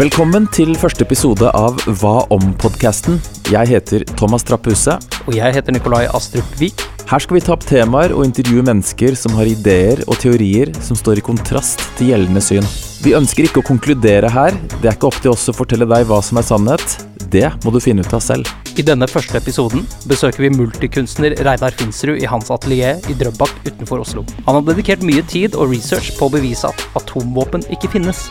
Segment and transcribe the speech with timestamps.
[0.00, 3.18] Velkommen til første episode av Hva om-podkasten.
[3.52, 4.94] Jeg heter Thomas Trapphuse.
[5.26, 6.80] Og jeg heter Nikolai Astrup Vik.
[7.10, 10.96] Her skal vi ta opp temaer og intervjue mennesker som har ideer og teorier som
[10.96, 12.64] står i kontrast til gjeldende syn.
[13.04, 14.56] Vi ønsker ikke å konkludere her.
[14.78, 16.96] Det er ikke opp til oss å fortelle deg hva som er sannhet.
[17.20, 18.48] Det må du finne ut av selv.
[18.80, 24.00] I denne første episoden besøker vi multikunstner Reidar Finsrud i hans atelier i Drøbak utenfor
[24.06, 24.24] Oslo.
[24.48, 28.30] Han har dedikert mye tid og research på å bevise at atomvåpen ikke finnes.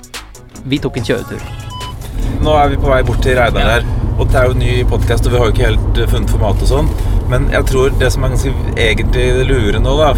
[0.63, 1.44] Vi tok en kjøretur.
[2.44, 3.88] Nå er vi på vei bort til Reidar her.
[4.20, 6.34] Og det er jo en ny podkast, og vi har jo ikke helt uh, funnet
[6.34, 6.90] format og sånn.
[7.32, 10.09] Men jeg tror det som er ganske egentlig lure nå, da,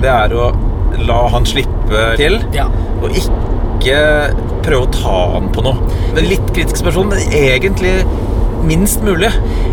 [0.00, 0.48] det er å
[1.00, 2.38] la han slippe til.
[2.56, 2.68] Ja.
[3.00, 3.98] Og ikke
[4.64, 5.90] prøve å ta han på noe.
[6.14, 7.98] Det er litt kritisk person, men egentlig
[8.64, 9.30] minst mulig.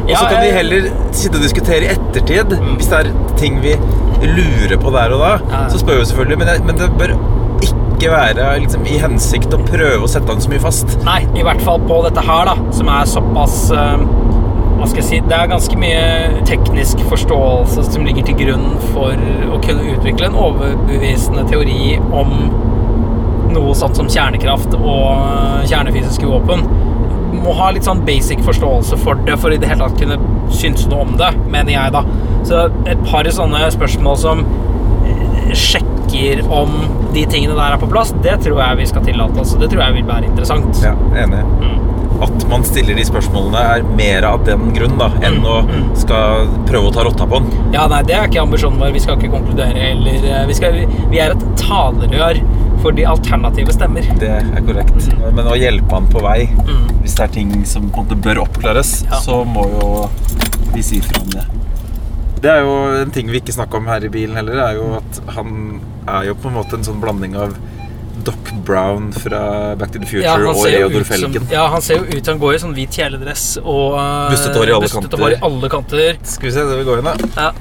[0.07, 2.55] Og så kan vi heller sitte og diskutere i ettertid.
[2.77, 3.75] Hvis det er ting vi
[4.23, 6.39] lurer på der og da, så spør vi selvfølgelig.
[6.43, 7.15] Men det, men det bør
[7.97, 10.97] ikke være liksom, i hensikt å prøve å sette han så mye fast.
[11.05, 13.97] Nei, i hvert fall på dette her, da, som er såpass uh,
[14.77, 19.17] Hva skal jeg si Det er ganske mye teknisk forståelse som ligger til grunn for
[19.49, 22.35] å kunne utvikle en overbevisende teori om
[23.55, 26.61] noe sånt som kjernekraft og eh, kjernefysiske våpen.
[27.41, 30.19] Må ha litt sånn basic forståelse for det for i det hele tatt kunne
[30.53, 32.03] synes noe om det, mener jeg, da.
[32.45, 34.45] Så et par sånne spørsmål som
[35.07, 35.55] eh,
[36.07, 36.69] sjekker om
[37.13, 39.55] de tingene der er på plass, det tror jeg vi skal tillate oss.
[39.59, 40.81] Det tror jeg vil være interessant.
[40.83, 41.43] Ja, enig.
[42.21, 45.59] At man stiller de spørsmålene er mer av den grunn da, enn å
[45.99, 47.73] skal prøve å ta rotta på den.
[47.75, 48.93] Ja, nei, det er ikke ambisjonen vår.
[48.95, 50.79] Vi skal ikke konkludere eller eh, Vi, skal,
[51.11, 52.39] vi er et talerør
[52.81, 54.07] for de alternative stemmer.
[54.21, 55.11] Det er korrekt.
[55.33, 56.47] Men å hjelpe han på vei,
[57.03, 59.21] hvis det er ting som på en måte bør oppklares, Ja.
[59.21, 59.91] så må jo
[60.73, 61.45] vi si fra om det.
[62.41, 64.89] Det er jo en ting vi ikke snakker om her i bilen heller, er jo
[64.99, 67.55] at han er jo på en måte en sånn blanding av
[68.27, 71.47] Doc Brown fra Back to the Future ja, og Reodor som- Felgen.
[71.51, 74.73] Ja, han ser jo ut Han går i sånn hvit kjeledress og uh, Bustete hår
[74.73, 76.17] i i alle kanter.
[76.23, 77.15] Skal vi se, det vil gå inn da.
[77.37, 77.51] Ja.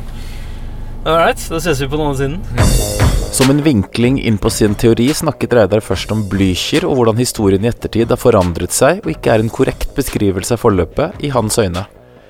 [1.06, 3.06] Alright, da ses vi på den andre siden.
[3.36, 7.62] Som en vinkling inn på sin teori snakket Reidar først om Blücher og hvordan historien
[7.66, 11.58] i ettertid har forandret seg og ikke er en korrekt beskrivelse av forløpet i hans
[11.60, 11.84] øyne.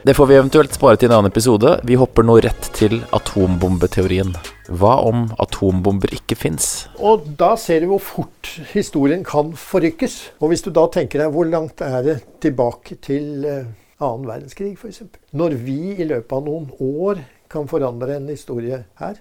[0.06, 1.70] Det får vi eventuelt spare til en annen episode.
[1.82, 4.28] Vi hopper nå rett til atombombeteorien.
[4.70, 6.66] Hva om atombomber ikke fins?
[7.02, 10.14] Og da ser du hvor fort historien kan forrykkes.
[10.38, 12.14] Og hvis du da tenker deg hvor langt er det
[12.44, 15.02] tilbake til eh, annen verdenskrig f.eks.
[15.34, 19.18] Når vi i løpet av noen år kan forandre en historie her,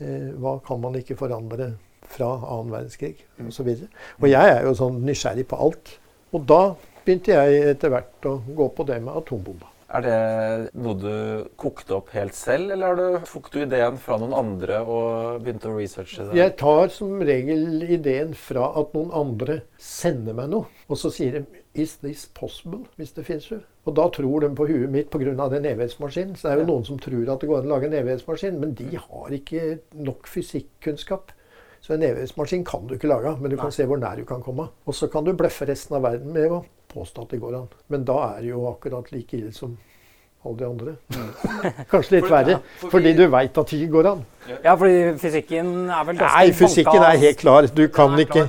[0.00, 1.74] eh, hva kan man ikke forandre
[2.14, 3.68] fra annen verdenskrig osv.
[3.68, 3.84] Og,
[4.22, 5.98] og jeg er jo sånn nysgjerrig på alt.
[6.32, 6.62] Og da
[7.04, 9.71] begynte jeg etter hvert å gå på det med atombomba.
[9.92, 14.16] Er det noe du kokte opp helt selv, eller har du, tok du ideen fra
[14.20, 16.38] noen andre og begynte å researche det?
[16.38, 21.36] Jeg tar som regel ideen fra at noen andre sender meg noe, og så sier
[21.36, 23.60] de 'Is this possible?' hvis det fins jo.
[23.84, 25.48] Og da tror de på huet mitt pga.
[25.48, 26.36] den evighetsmaskinen.
[26.36, 28.60] Så det er jo noen som tror at det går an å lage en evighetsmaskin,
[28.60, 31.32] men de har ikke nok fysikkunnskap.
[31.80, 34.42] Så en evighetsmaskin kan du ikke lage, men du kan se hvor nær du kan
[34.42, 34.68] komme.
[34.86, 37.72] Og så kan du bløffe resten av verden med å påstå at det går an.
[37.92, 39.76] Men da er det jo akkurat like ille som
[40.42, 40.94] alle de andre.
[41.90, 44.24] Kanskje litt verre, fordi du veit at det ikke går an.
[44.50, 47.68] Ja, fordi fysikken er vel ganske Nei, fysikken er helt klar.
[47.70, 48.46] Du kan ikke,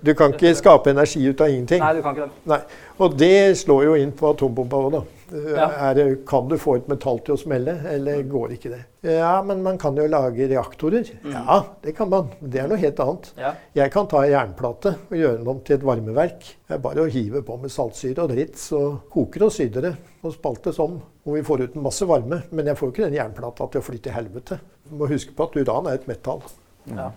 [0.00, 1.84] du kan ikke skape energi ut av ingenting.
[1.84, 2.46] Nei, du kan ikke det.
[2.54, 2.60] Nei.
[3.04, 5.04] Og det slår jo inn på atombomba òg, da.
[5.34, 5.66] Ja.
[5.90, 8.80] Er, kan du få et metall til å smelle, eller går ikke det?
[9.08, 11.08] Ja, men man kan jo lage reaktorer.
[11.26, 12.30] Ja, det kan man.
[12.40, 13.30] Det er noe helt annet.
[13.40, 13.54] Ja.
[13.76, 16.46] Jeg kan ta en jernplate og gjøre den om til et varmeverk.
[16.68, 19.94] Det er bare å hive på med saltsyre og dritt, så koker og syder det
[20.24, 21.00] og spaltes om.
[21.24, 23.82] Og vi får ut en masse varme, men jeg får jo ikke den jernplata til
[23.82, 24.60] å fly til helvete.
[24.88, 26.42] Du må huske på at uran er et metall.
[26.90, 27.10] Ja.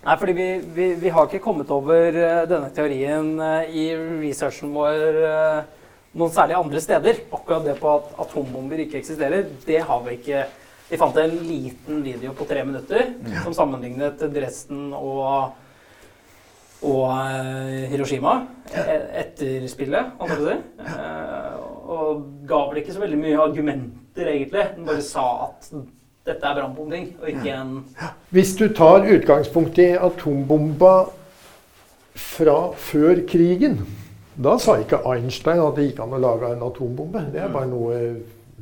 [0.00, 3.82] Nei, fordi vi, vi, vi har ikke kommet over eh, denne teorien eh, i
[4.22, 5.58] researchen vår eh,
[6.16, 7.20] noen særlig andre steder.
[7.36, 10.46] Akkurat det på at atombomber ikke eksisterer, det har vi ikke.
[10.90, 13.12] Vi fant en liten video på tre minutter
[13.44, 15.52] som sammenlignet Dresden og,
[16.82, 17.04] og
[17.92, 18.32] Hiroshima
[18.72, 20.88] e- etter spillet, holdt jeg på å si.
[20.96, 24.64] Eh, Og ga vel ikke så veldig mye argumenter, egentlig.
[24.76, 25.70] Den bare sa at
[26.26, 27.84] dette er brannbombing, og ikke en
[28.30, 30.92] Hvis du tar utgangspunkt i atombomba
[32.14, 33.80] fra før krigen,
[34.40, 37.26] da sa ikke Einstein at det gikk an å lage en atombombe.
[37.32, 38.00] Det er bare noe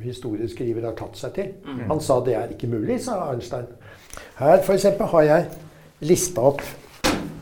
[0.03, 1.49] historieskriver har tatt seg til.
[1.89, 3.67] Han sa det er ikke mulig, sa Einstein.
[4.39, 4.85] Her f.eks.
[5.11, 5.49] har jeg
[6.07, 6.61] lista opp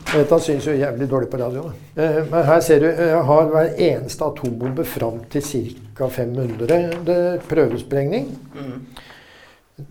[0.08, 1.74] Dette syns jo jævlig dårlig på radioen.
[2.00, 6.06] Eh, Men her ser du jeg har hver eneste atombombe fram til ca.
[6.08, 8.30] 500 det- prøvesprengning.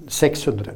[0.07, 0.73] 600.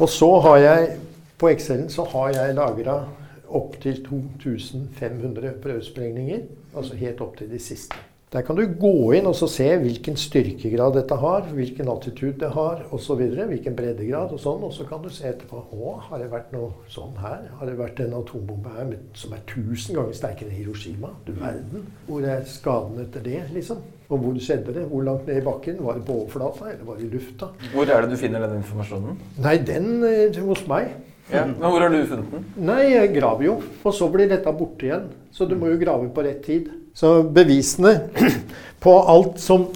[0.00, 0.96] Og så har jeg
[1.38, 3.00] på Excelen så har jeg lagra
[3.48, 6.46] opptil 2500 prøvesprengninger.
[6.76, 7.96] Altså helt opp til de siste.
[8.34, 12.48] Der kan du gå inn og så se hvilken styrkegrad dette har, hvilken attitude det
[12.56, 13.20] har osv.
[13.22, 14.64] Hvilken breddegrad og sånn.
[14.66, 17.44] Og så kan du se etterpå Å, har det vært noe sånn her?
[17.60, 21.12] Har det vært en atombombe her som er tusen ganger sterkere enn Hiroshima?
[21.28, 21.86] Du verden.
[22.08, 23.84] Hvor er skaden etter det, liksom?
[24.10, 24.88] Og hvor skjedde det?
[24.90, 25.78] Hvor langt ned i bakken?
[25.86, 27.52] Var det på overflata, eller var det i lufta?
[27.76, 29.20] Hvor er det du finner den informasjonen?
[29.46, 30.96] Nei, den eh, hos meg.
[31.30, 31.44] Ja.
[31.46, 32.50] Men hvor har du funnet den?
[32.68, 33.54] Nei, jeg graver jo.
[33.86, 35.08] Og så blir dette borte igjen.
[35.34, 36.68] Så du må jo grave på rett tid.
[36.96, 38.08] Så bevisene
[38.84, 39.66] på alt som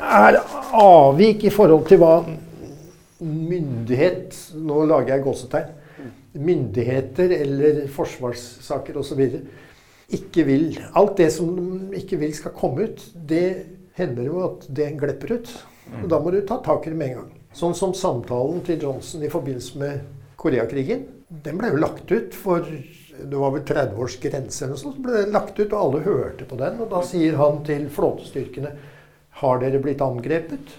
[0.00, 0.38] er
[0.72, 2.14] avvik i forhold til hva
[3.24, 5.74] myndighet Nå lager jeg gåsetegn.
[6.34, 9.20] Myndigheter eller forsvarssaker osv.
[10.16, 10.66] ikke vil
[10.96, 11.52] Alt det som
[11.94, 13.46] ikke vil skal komme ut, det
[13.94, 15.52] hender jo at det glepper ut.
[16.02, 17.30] Og da må du ta tak i det med en gang.
[17.54, 20.00] Sånn som samtalen til Johnson i forbindelse med
[20.40, 21.04] Koreakrigen.
[21.44, 22.66] Den ble jo lagt ut for
[23.22, 24.96] det var vel 30 års grense eller noe sånt.
[24.98, 26.80] Så ble den lagt ut, og alle hørte på den.
[26.82, 28.74] Og da sier han til flåtestyrkene
[29.40, 30.74] Har dere blitt angrepet?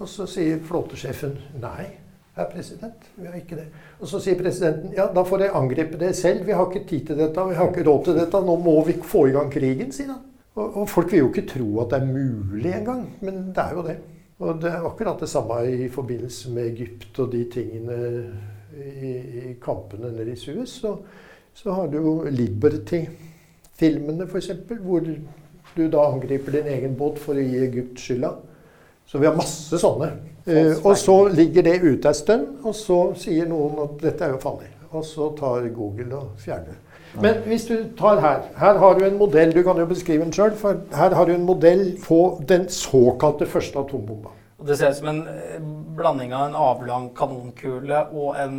[0.00, 1.90] Og så sier flåtesjefen nei.
[2.36, 3.66] Herr president, vi har ikke det.
[3.98, 6.46] Og så sier presidenten ja, da får dere angripe det selv.
[6.46, 8.42] Vi har ikke tid til dette, vi har ikke råd til dette.
[8.46, 10.22] Nå må vi få i gang krigen, sier han.
[10.54, 13.76] Og, og folk vil jo ikke tro at det er mulig engang, men det er
[13.76, 13.98] jo det.
[14.40, 17.98] Og det er akkurat det samme i forbindelse med Egypt og de tingene
[18.80, 19.12] i,
[19.50, 20.78] i kampene nede i Suez.
[20.82, 20.96] Så,
[21.54, 24.50] så har du jo Liberty-filmene, f.eks.,
[24.80, 25.04] hvor
[25.76, 28.34] du da angriper din egen båt for å gi Egypt skylda.
[29.06, 30.12] Så vi har masse sånne.
[30.46, 34.36] Eh, og så ligger det ute ei stund, og så sier noen at dette er
[34.36, 34.70] jo farlig.
[34.90, 36.78] Og så tar Google og fjerner.
[37.18, 39.54] Men hvis du tar her Her har du en modell.
[39.54, 40.52] Du kan jo beskrive den sjøl.
[40.94, 44.30] Her har du en modell på den såkalte første atombomba.
[44.60, 45.60] Og Det ser ut som en eh,
[45.96, 48.58] blanding av en avlang kanonkule og en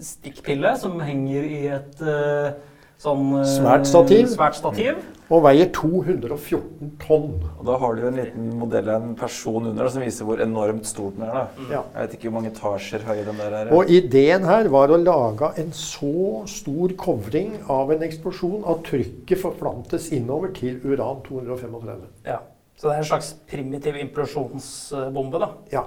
[0.00, 2.54] stikkpille som henger i et uh,
[3.00, 4.24] sånn uh, Svært stativ.
[4.32, 5.02] Svært stativ.
[5.32, 7.28] Og veier 214 tonn.
[7.58, 10.88] Og da har du en liten modell av en person under som viser hvor enormt
[10.88, 11.36] stort den er.
[11.36, 11.68] da.
[11.70, 11.82] Ja.
[11.94, 13.72] Jeg vet ikke hvor mange etasjer høy den der er.
[13.76, 19.40] Og ideen her var å lage en så stor kovring av en eksplosjon at trykket
[19.44, 22.04] forplantes innover til uran 235.
[22.28, 22.42] Ja.
[22.84, 25.46] Så det er en slags primitiv implosjonsbombe, da.
[25.72, 25.86] Ja.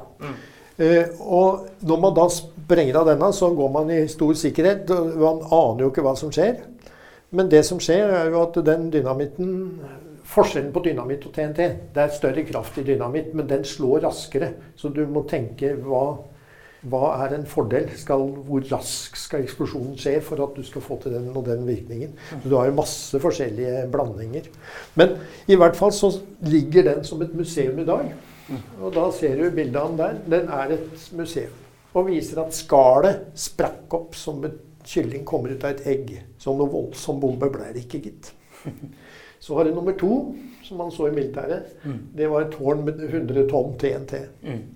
[0.82, 4.90] Eh, og når man da sprenger av denne, så går man i stor sikkerhet.
[5.14, 6.64] Man aner jo ikke hva som skjer.
[7.38, 9.54] Men det som skjer, er jo at den dynamitten
[10.28, 11.60] Forskjellen på dynamitt og TNT
[11.94, 14.50] Det er større kraft i dynamitt, men den slår raskere.
[14.74, 16.18] Så du må tenke hva,
[16.86, 17.88] hva er en fordel?
[17.98, 21.66] Skal, hvor raskt skal eksplosjonen skje for at du skal få til den og den
[21.68, 22.14] virkningen?
[22.30, 24.50] Så du har jo masse forskjellige blandinger.
[24.96, 25.18] Men
[25.50, 26.12] i hvert fall så
[26.46, 28.12] ligger den som et museum i dag.
[28.82, 30.20] Og da ser du bildet av den der.
[30.38, 31.56] Den er et museum.
[31.98, 36.14] Og viser at skallet sprakk opp som et kylling kommer ut av et egg.
[36.40, 38.32] Så noe voldsom bombe ble det ikke, gitt.
[39.40, 40.36] Så har du nummer to,
[40.66, 41.74] som man så i militæret.
[42.16, 44.22] Det var et tårn med 100 tonn TNT.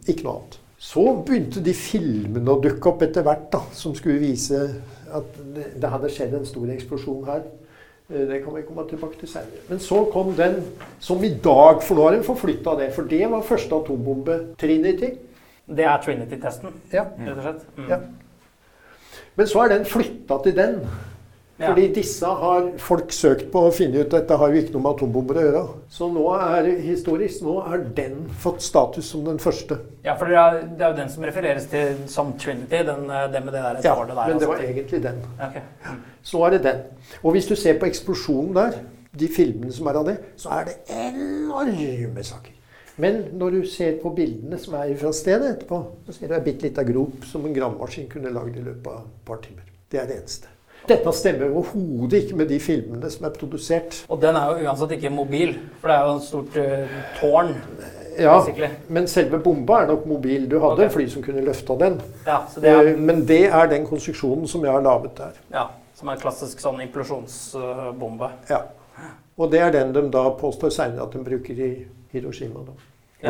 [0.07, 0.60] Ikke noe annet.
[0.81, 4.57] Så begynte de filmene å dukke opp etter hvert, da, som skulle vise
[5.13, 7.43] at det, det hadde skjedd en stor eksplosjon her.
[8.09, 9.61] Eh, Det kan vi komme tilbake til senere.
[9.69, 10.57] Men så kom den
[10.99, 12.89] som i dag For nå har de forflytta det.
[12.95, 14.39] For det var første atombombe.
[14.57, 15.11] Trinity.
[15.71, 17.05] Det er Trinity-testen, Ja.
[17.19, 17.61] rett og slett.
[17.77, 17.88] Mm.
[17.89, 18.00] Ja.
[19.38, 20.79] Men så er den flytta til den.
[21.62, 21.70] Ja.
[21.70, 24.82] Fordi disse har folk søkt på og funnet ut at dette har jo ikke noe
[24.82, 25.63] med atombomber å gjøre.
[25.94, 29.77] Så nå er historisk nå har den fått status som den første.
[30.03, 33.36] Ja, for det er, det er jo den som refereres til som Trinity, den, den
[33.36, 34.32] det med det der Ja, tårnet der.
[34.34, 34.72] men det var altså.
[34.72, 35.22] egentlig den.
[35.39, 35.96] Ja.
[36.32, 36.82] Så er det den.
[37.22, 38.82] Og hvis du ser på eksplosjonen der,
[39.20, 42.58] de filmene som er av det, så er det enorme saker.
[43.01, 46.44] Men når du ser på bildene som er fra stedet etterpå, så ser du ei
[46.46, 49.63] bitte lita grop som en gravemaskin kunne lagd i løpet av et par timer.
[49.91, 50.51] Det er det eneste.
[50.88, 54.00] Dette stemmer overhodet ikke med de filmene som er produsert.
[54.09, 57.53] Og den er jo uansett ikke mobil, for det er jo et stort uh, tårn.
[58.17, 58.67] Ja, basically.
[58.91, 60.50] men selve bomba er nok mobil.
[60.51, 60.89] Du hadde okay.
[60.89, 62.01] en fly som kunne løfta den.
[62.25, 65.31] Ja, så det er, Eh, Men det er den konstruksjonen som jeg har laget der.
[65.53, 68.29] ja, som er en klassisk sånn implosjonsbombe.
[68.50, 68.63] Ja.
[69.38, 72.65] Og det er den de da påstår seinere at de bruker i Hiroshima.
[72.65, 72.73] Da.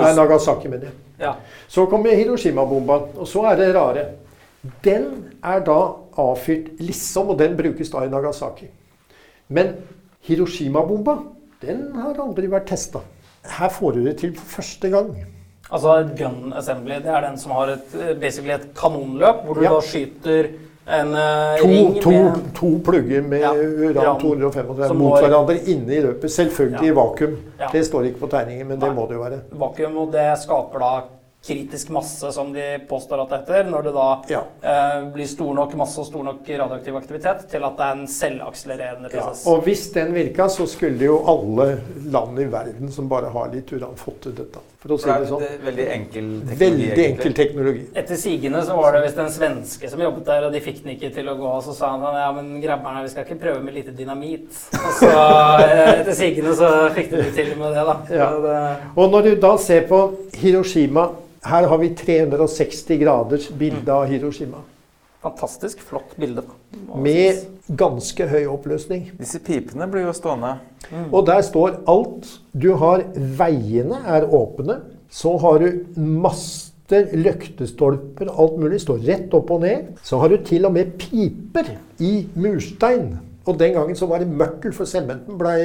[0.02, 0.94] Nei, Nagasaki, mener jeg.
[1.20, 1.36] Ja.
[1.68, 4.06] Så kommer Hiroshima-bomba, og så er det rare.
[4.86, 5.06] Den
[5.44, 5.78] er da
[6.22, 8.68] avfyrt liksom, og den brukes da i Nagasaki.
[9.50, 9.74] Men
[10.28, 11.16] Hiroshima-bomba,
[11.62, 13.02] den har aldri vært testa.
[13.58, 15.16] Her får du det til for første gang.
[15.72, 19.62] Altså gun assembly, det er den som har et, eh, basically et kanonløp, hvor du
[19.64, 19.70] Ja.
[19.74, 20.50] da skyter
[20.88, 24.20] en uh, To, ring to, med to plugger med Ja, uran uran.
[24.22, 26.30] 235 mot går- hverandre inne i løpet.
[26.32, 26.92] Selvfølgelig Ja.
[26.92, 27.38] i vakuum.
[27.72, 29.40] Det står ikke på tegningen, men det må det jo være.
[29.52, 31.02] vakuum, og det skaper da
[31.46, 34.42] kritisk masse, som de påstår at det heter, når det da Ja.
[34.62, 38.08] eh, blir stor nok masse og stor nok radioaktiv aktivitet til at det er en
[38.08, 41.80] selvakselererende Ja, og hvis den virka, så skulle jo alle
[42.12, 44.60] land i verden som bare har litt uran, fått til dette.
[44.82, 45.40] For å si Det det sånn.
[45.40, 46.58] det- veldig enkel teknologi.
[46.60, 47.10] Veldig egentlig.
[47.12, 47.86] enkel teknologi.
[47.96, 50.96] Etter sigende så var det visst en svenske som jobbet der, og de fikk den
[50.98, 51.46] ikke til å gå.
[51.58, 54.50] Og så sa han sånn, ja, men grabberne, vi skal ikke prøve med lite dynamitt.
[54.74, 57.98] Og så eh, etter sigende så fikk de det til med det, da.
[58.10, 58.30] Ja.
[58.40, 61.10] Det, Og når du da ser på Hiroshima
[61.42, 64.62] Her har vi 360 graders bilde av Hiroshima.
[65.22, 66.42] fantastisk flott bilde.
[66.98, 67.44] Med
[67.78, 69.12] ganske høy oppløsning.
[69.20, 70.56] Disse pipene blir jo stående.
[71.12, 72.26] Og der står alt.
[72.58, 74.80] Du har Veiene er åpne.
[75.14, 78.82] Så har du master, løktestolper, alt mulig.
[78.82, 79.92] Står rett opp og ned.
[80.02, 83.20] Så har du til og med piper i murstein.
[83.46, 85.62] Og den gangen så var det mørtel, for sementen blei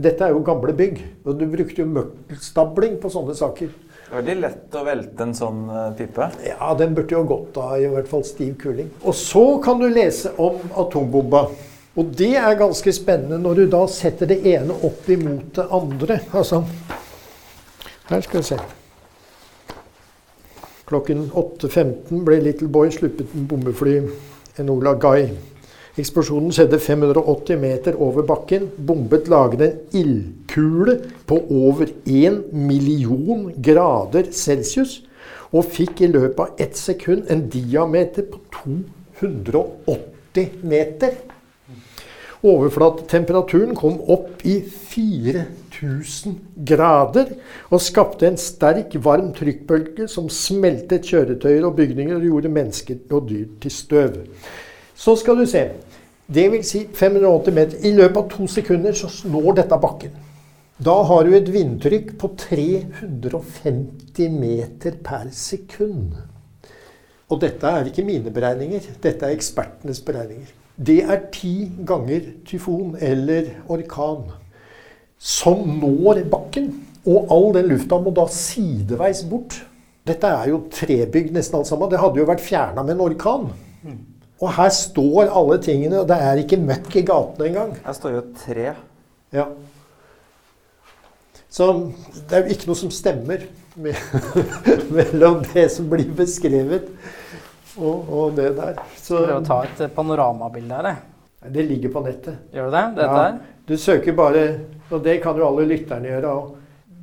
[0.00, 1.02] Dette er jo gamle bygg.
[1.26, 3.70] Og du brukte jo mørtelstabling på sånne saker.
[4.10, 6.26] Veldig lett å velte en sånn eh, pipe.
[6.42, 8.88] Ja, den burde jo gått av i hvert fall stiv kuling.
[9.06, 11.44] Og så kan du lese om atombomba.
[11.98, 16.18] Og det er ganske spennende når du da setter det ene opp imot det andre.
[16.34, 16.62] Altså
[18.10, 18.58] Her skal vi se.
[20.90, 24.00] Klokken 8.15 ble Little Boy sluppet en bombefly,
[24.58, 25.28] Enola Guy.
[26.00, 28.68] Eksplosjonen skjedde 580 meter over bakken.
[28.86, 30.96] Bombet laget en ildkule
[31.28, 35.00] på over 1 million grader celsius.
[35.52, 41.18] Og fikk i løpet av ett sekund en diameter på 280 meter.
[42.40, 46.38] Overflatetemperaturen kom opp i 4000
[46.70, 47.34] grader
[47.68, 53.28] og skapte en sterk, varm trykkbølge som smeltet kjøretøyer og bygninger og gjorde mennesker og
[53.28, 54.16] dyr til støv.
[54.96, 55.68] Så skal du se.
[56.34, 57.78] Det vil si 580 meter.
[57.82, 60.12] I løpet av to sekunder så når dette bakken.
[60.80, 66.14] Da har du et vindtrykk på 350 meter per sekund.
[67.30, 70.54] Og dette er ikke mine beregninger, dette er ekspertenes beregninger.
[70.80, 74.30] Det er ti ganger tyfon eller orkan
[75.20, 76.70] som når bakken.
[77.04, 79.58] Og all den lufta må da sideveis bort.
[80.06, 81.90] Dette er jo trebygg nesten alt sammen.
[81.92, 83.50] Det hadde jo vært fjerna med en orkan.
[84.40, 87.74] Og her står alle tingene, og det er ikke møkk i gatene engang.
[87.84, 88.70] Her står jo et tre.
[89.36, 89.44] Ja.
[91.50, 91.66] Så
[92.30, 93.44] det er jo ikke noe som stemmer
[93.80, 93.98] med,
[94.96, 96.86] mellom det som blir beskrevet
[97.76, 98.80] og, og det der.
[98.98, 101.52] Så Prøv å ta et panoramabilde her, jeg.
[101.56, 102.38] det ligger på nettet.
[102.54, 102.84] Gjør du det?
[103.00, 103.30] Dette Ja.
[103.70, 104.44] Du søker bare,
[104.90, 106.54] og det kan jo alle lytterne gjøre òg,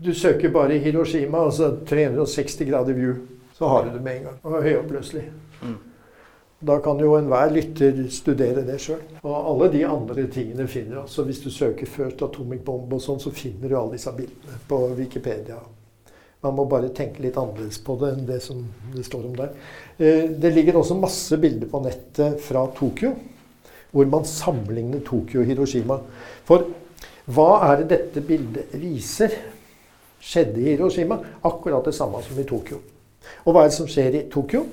[0.04, 3.14] du søker bare Hiroshima, altså 360 grader view,
[3.58, 4.40] så har du det med en gang.
[4.44, 5.24] Og høyoppløselig.
[5.62, 5.78] Mm.
[6.60, 9.02] Da kan jo enhver lytter studere det sjøl.
[9.22, 11.02] Og alle de andre tingene finner du.
[11.04, 14.58] Altså hvis du søker First Atomic Bomb og sånn, så finner du alle disse bildene
[14.70, 15.60] på Wikipedia.
[16.42, 19.54] Man må bare tenke litt annerledes på det enn det som det står om der.
[20.00, 23.14] Eh, Det ligger også masse bilder på nettet fra Tokyo,
[23.92, 26.00] hvor man sammenligner Tokyo og Hiroshima.
[26.46, 26.66] For
[27.28, 29.34] hva er det dette bildet viser?
[30.22, 32.82] Skjedde i Hiroshima akkurat det samme som i Tokyo.
[33.46, 34.66] Og hva er det som skjer i Tokyo?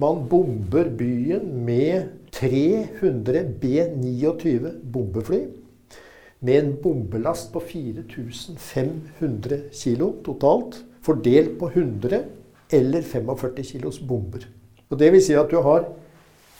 [0.00, 5.40] Man bomber byen med 300 B-29 bombefly.
[6.40, 10.80] Med en bombelast på 4500 kilo totalt.
[11.02, 12.22] Fordelt på 100
[12.72, 14.46] eller 45 kilos bomber.
[14.88, 15.84] Og det vil si at du har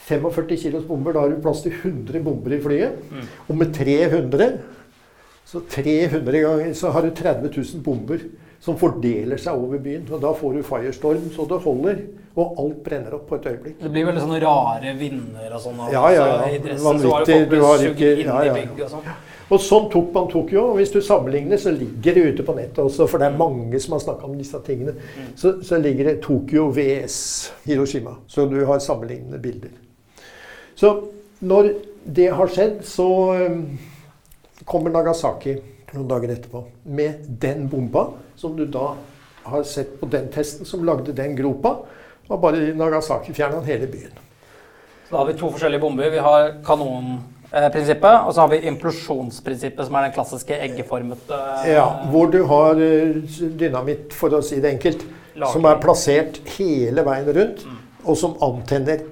[0.05, 1.13] 45 kilos bomber.
[1.13, 3.01] Da har du plass til 100 bomber i flyet.
[3.47, 4.59] Og med 300
[5.45, 8.17] så 300 ganger så har du 30 000 bomber
[8.63, 10.05] som fordeler seg over byen.
[10.13, 11.99] Og da får du firestorm så det holder.
[12.39, 13.75] Og alt brenner opp på et øyeblikk.
[13.81, 15.81] Det blir veldig sånne rare vinder og sånn.
[15.91, 16.59] Ja, ja, ja.
[16.63, 17.37] Det Vanvittig.
[17.51, 18.85] Du har ikke- ja, ja, ja.
[18.85, 19.11] og sånn.
[19.51, 20.63] Og sånn tok man Tokyo.
[20.71, 23.79] Og hvis du sammenligner, så ligger det ute på nettet også, for det er mange
[23.79, 24.95] som har snakka om disse tingene.
[25.35, 28.15] Så, så ligger det Tokyo VS Hiroshima.
[28.27, 29.69] Så du har sammenlignende bilder.
[30.75, 31.03] Så
[31.41, 31.73] når
[32.05, 33.09] det har skjedd, så
[33.45, 33.77] um,
[34.65, 35.57] kommer Nagasaki
[35.93, 38.07] noen dager etterpå med den bomba
[38.39, 38.93] som du da
[39.43, 41.75] har sett på den testen som lagde den gropa.
[42.29, 44.13] Og bare i Nagasaki fjerna han hele byen.
[45.07, 46.09] Så da har vi to forskjellige bomber.
[46.09, 52.31] Vi har kanonprinsippet, og så har vi implosjonsprinsippet, som er den klassiske eggeformete Ja, hvor
[52.31, 53.19] du har eh,
[53.59, 55.03] dynamitt, for å si det enkelt,
[55.35, 55.51] Lager.
[55.51, 57.67] som er plassert hele veien rundt,
[58.03, 59.03] og som antenner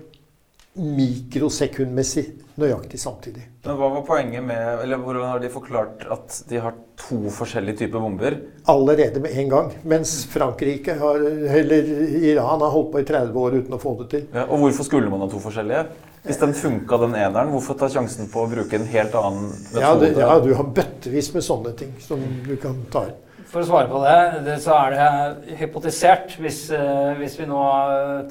[0.79, 2.25] mikrosekundmessig
[2.61, 3.43] nøyaktig samtidig.
[3.65, 7.83] Men hva var poenget med Eller hvordan har de forklart at de har to forskjellige
[7.83, 8.37] typer bomber?
[8.71, 9.71] Allerede med en gang.
[9.83, 11.25] Mens Frankrike har,
[11.61, 11.91] eller
[12.31, 14.25] Iran har holdt på i 30 år uten å få det til.
[14.33, 15.85] Ja, og hvorfor skulle man ha to forskjellige?
[16.21, 19.81] Hvis den funka, den eneren, hvorfor ta sjansen på å bruke en helt annen metode?
[19.81, 23.17] Ja, det, ja, du har bøttevis med sånne ting som du kan ta inn.
[23.51, 27.63] For å svare på det, det så er det hypotisert, hvis, eh, hvis vi nå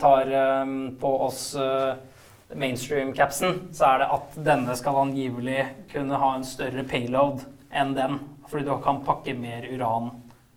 [0.01, 0.71] tar eh,
[1.03, 1.91] på oss eh,
[2.55, 8.19] mainstream-capsen, så er det at denne skal angivelig kunne ha en større payload enn den.
[8.51, 10.11] Fordi du kan pakke mer uran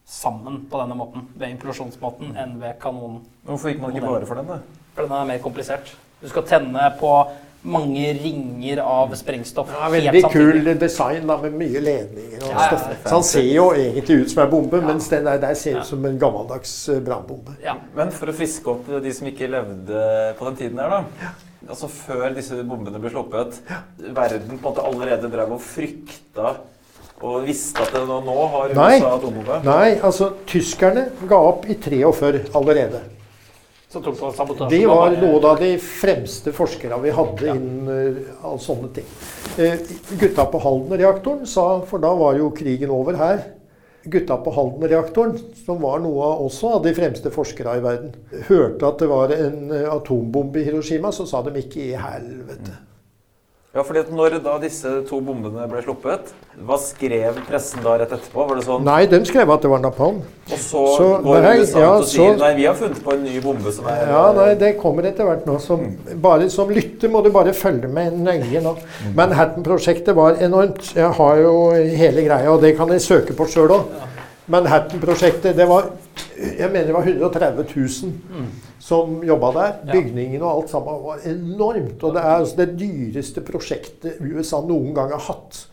[0.05, 3.21] sammen på denne måten, ved implosjonsmåten, enn ved kanonen.
[3.45, 4.59] Hvorfor gikk man ikke bare for den, da?
[4.95, 5.93] For den er mer komplisert.
[6.21, 7.13] Du skal tenne på
[7.63, 9.69] mange ringer av sprengstoff.
[9.71, 13.05] Ja, helt veldig kul design da, med mye ledninger og Ja, ja, stoff.
[13.05, 15.87] Så han ser jo egentlig ut som en bombe, mens den der, der ser ut
[15.87, 17.55] som en gammeldags eh, brannbombe.
[17.63, 17.77] Ja.
[17.95, 20.03] Men for å friske opp de som ikke levde
[20.39, 21.31] på den tiden her, da.
[21.69, 23.59] Altså Før disse bombene ble sluppet,
[23.99, 26.57] verden på en måte allerede drev og frykta
[27.23, 28.95] og visste at det nå, nå har USA Nei.
[29.07, 29.59] atombombe.
[29.63, 32.99] Nei, altså tyskerne ga opp i 43 allerede.
[32.99, 33.11] Det.
[33.93, 39.05] De var var noen av de fremste forskerne vi hadde innen uh, sånne ting.
[39.53, 39.77] Uh,
[40.17, 43.43] gutta på Halden-reaktoren sa, for da var jo krigen over her
[44.03, 48.15] Gutta på Halden-reaktoren, som var noe av, også av de fremste forskere i verden,
[48.49, 52.75] hørte at det var en eh, atombombe i Hiroshima, så sa de ikke i helvete.
[53.73, 56.27] Ja, fordi at når da disse to bombene ble sluppet,
[56.61, 58.43] hva skrev pressen da rett etterpå?
[58.45, 58.83] Var det sånn?
[58.85, 60.19] Nei, de skrev at det var napalm.
[60.51, 63.13] Og så, Så, går nei, USA ja, og sier så- nei, vi har funnet på
[63.15, 65.57] en ny bombe som er Ja, nei, det kommer etter hvert nå.
[65.59, 68.77] Som, bare, som lytter må du bare følge med nøye nå.
[69.15, 70.93] Manhattan-prosjektet var enormt.
[70.93, 73.85] Jeg har jo hele greia, og det kan jeg søke på sjøl òg.
[74.49, 75.89] Manhattan-prosjektet, det var
[76.37, 78.47] Jeg mener det var 130 000
[78.83, 79.75] som jobba der.
[79.93, 82.01] Bygningen og alt sammen var enormt.
[82.03, 85.63] Og det er altså det dyreste prosjektet USA noen gang har hatt.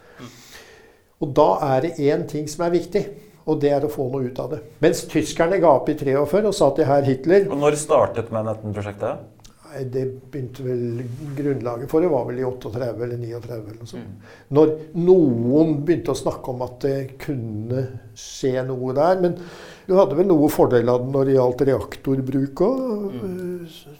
[1.20, 3.02] Og da er det én ting som er viktig,
[3.44, 4.62] og det er å få noe ut av det.
[4.80, 9.26] Mens tyskerne ga opp i 43 og sa til herr Hitler Og når startet Manhattan-prosjektet?
[9.70, 11.02] Nei, Det begynte vel
[11.36, 14.30] Grunnlaget for det var vel i 38 eller 39 eller noe sånt.
[14.50, 17.84] Når noen begynte å snakke om at det kunne
[18.18, 19.20] skje noe der.
[19.22, 19.36] Men
[19.90, 23.14] du hadde vel noe fordel av det når det gjaldt reaktorbruk òg.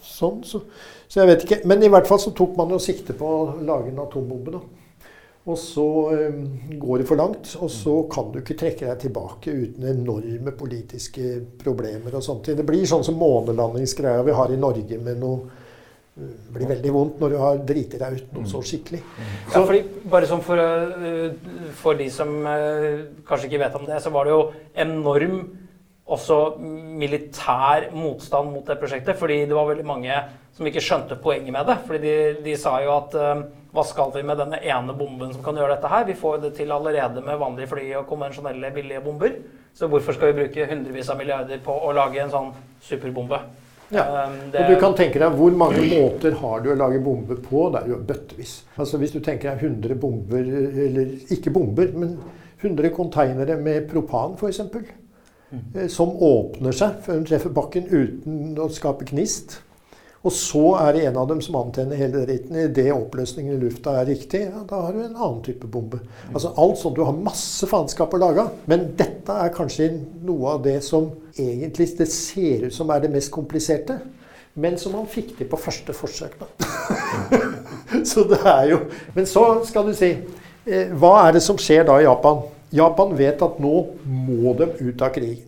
[0.07, 0.61] Sånn, så,
[1.11, 1.57] så jeg vet ikke.
[1.67, 4.55] Men i hvert fall så tok man jo sikte på å lage en atombombe.
[4.55, 4.61] da.
[5.51, 6.45] Og så um,
[6.79, 11.41] går det for langt, og så kan du ikke trekke deg tilbake uten enorme politiske
[11.59, 12.53] problemer og sånt.
[12.55, 15.57] Det blir sånn som månelandingsgreia vi har i Norge med noe
[16.21, 18.99] Det blir veldig vondt når du har driti deg ut noe så skikkelig.
[19.55, 19.81] Ja, fordi,
[20.13, 20.61] bare sånn for,
[21.81, 24.43] for de som kanskje ikke vet om det, så var det jo
[24.85, 25.39] enorm
[26.11, 26.37] også
[27.01, 29.19] militær motstand mot det prosjektet.
[29.19, 30.17] Fordi det var veldig mange
[30.57, 31.79] som ikke skjønte poenget med det.
[31.87, 35.45] Fordi de, de sa jo at uh, hva skal vi med denne ene bomben som
[35.47, 36.05] kan gjøre dette her?
[36.09, 39.39] Vi får det til allerede med vanlige fly og konvensjonelle billige bomber.
[39.77, 42.51] Så hvorfor skal vi bruke hundrevis av milliarder på å lage en sånn
[42.85, 43.39] superbombe?
[43.91, 44.27] Ja.
[44.27, 47.39] Um, det- Og du kan tenke deg hvor mange måter har du å lage bomber
[47.43, 47.71] på?
[47.73, 48.53] Det er jo bøttevis.
[48.79, 50.39] Altså Hvis du tenker deg 100 bomber,
[50.87, 52.19] eller ikke bomber, men
[52.63, 54.61] 100 konteinere med propan f.eks.
[55.53, 59.61] eh, Som åpner seg før den treffer bakken uten å skape gnist.
[60.21, 62.59] Og så er det en av dem som antenner hele dritten.
[62.61, 66.03] Idet oppløsningen i lufta er riktig, ja, da har du en annen type bombe.
[66.35, 68.45] Altså alt sånt, Du har masse faenskap å lage.
[68.69, 69.89] Men dette er kanskje
[70.27, 71.09] noe av det som
[71.39, 73.97] egentlig det ser ut som er det mest kompliserte.
[74.61, 76.49] Men som han fikk til på første forsøk, da.
[78.11, 78.79] så det er jo
[79.15, 82.43] Men så skal du si eh, Hva er det som skjer da i Japan?
[82.71, 83.75] Japan vet at nå
[84.07, 85.47] må de ut av krigen.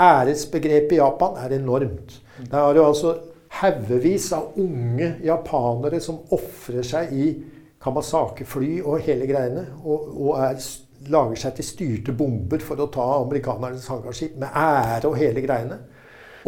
[0.00, 2.16] Æresbegrepet i Japan er enormt.
[2.40, 3.14] Det er jo altså
[3.60, 7.26] haugevis av unge japanere som ofrer seg i
[7.80, 9.66] Kamasake-fly og hele greiene.
[9.84, 10.58] Og, og er,
[11.12, 15.78] lager seg til styrte bomber for å ta amerikanernes hangarskip med ære og hele greiene.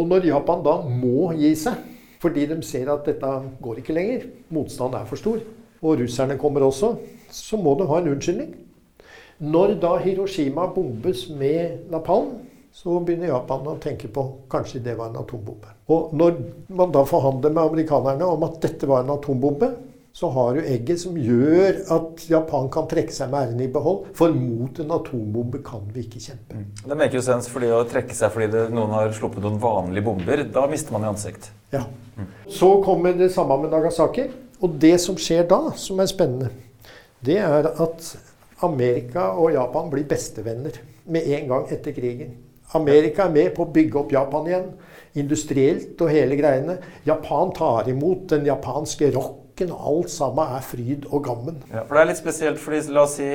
[0.00, 1.78] Og når Japan da må gi seg,
[2.22, 3.30] fordi de ser at dette
[3.62, 5.40] går ikke lenger, motstanden er for stor,
[5.82, 6.94] og russerne kommer også,
[7.32, 8.52] så må de ha en unnskyldning.
[9.42, 12.36] Når da Hiroshima bombes med napalm,
[12.72, 15.72] så begynner Japan å tenke på kanskje det var en atombombe.
[15.90, 16.38] Og når
[16.72, 19.72] man da forhandler med amerikanerne om at dette var en atombombe,
[20.14, 24.10] så har du egget som gjør at Japan kan trekke seg med æren i behold.
[24.16, 26.64] For mot en atombombe kan vi ikke kjempe.
[26.84, 30.06] Det maker jo sens fordi å trekke seg fordi det, noen har sluppet noen vanlige
[30.06, 30.44] bomber.
[30.54, 31.50] Da mister man i ansikt.
[31.74, 31.86] Ja.
[32.46, 34.30] Så kommer det samme med Nagasaki.
[34.62, 36.52] Og det som skjer da, som er spennende,
[37.24, 38.12] det er at
[38.66, 40.78] Amerika og Japan blir bestevenner
[41.10, 42.34] med en gang etter krigen.
[42.76, 44.68] Amerika er med på å bygge opp Japan igjen,
[45.18, 46.78] industrielt og hele greiene.
[47.04, 51.58] Japan tar imot den japanske rocken, og alt sammen er fryd og gammen.
[51.72, 53.28] Ja, for det er litt spesielt fordi, la oss si,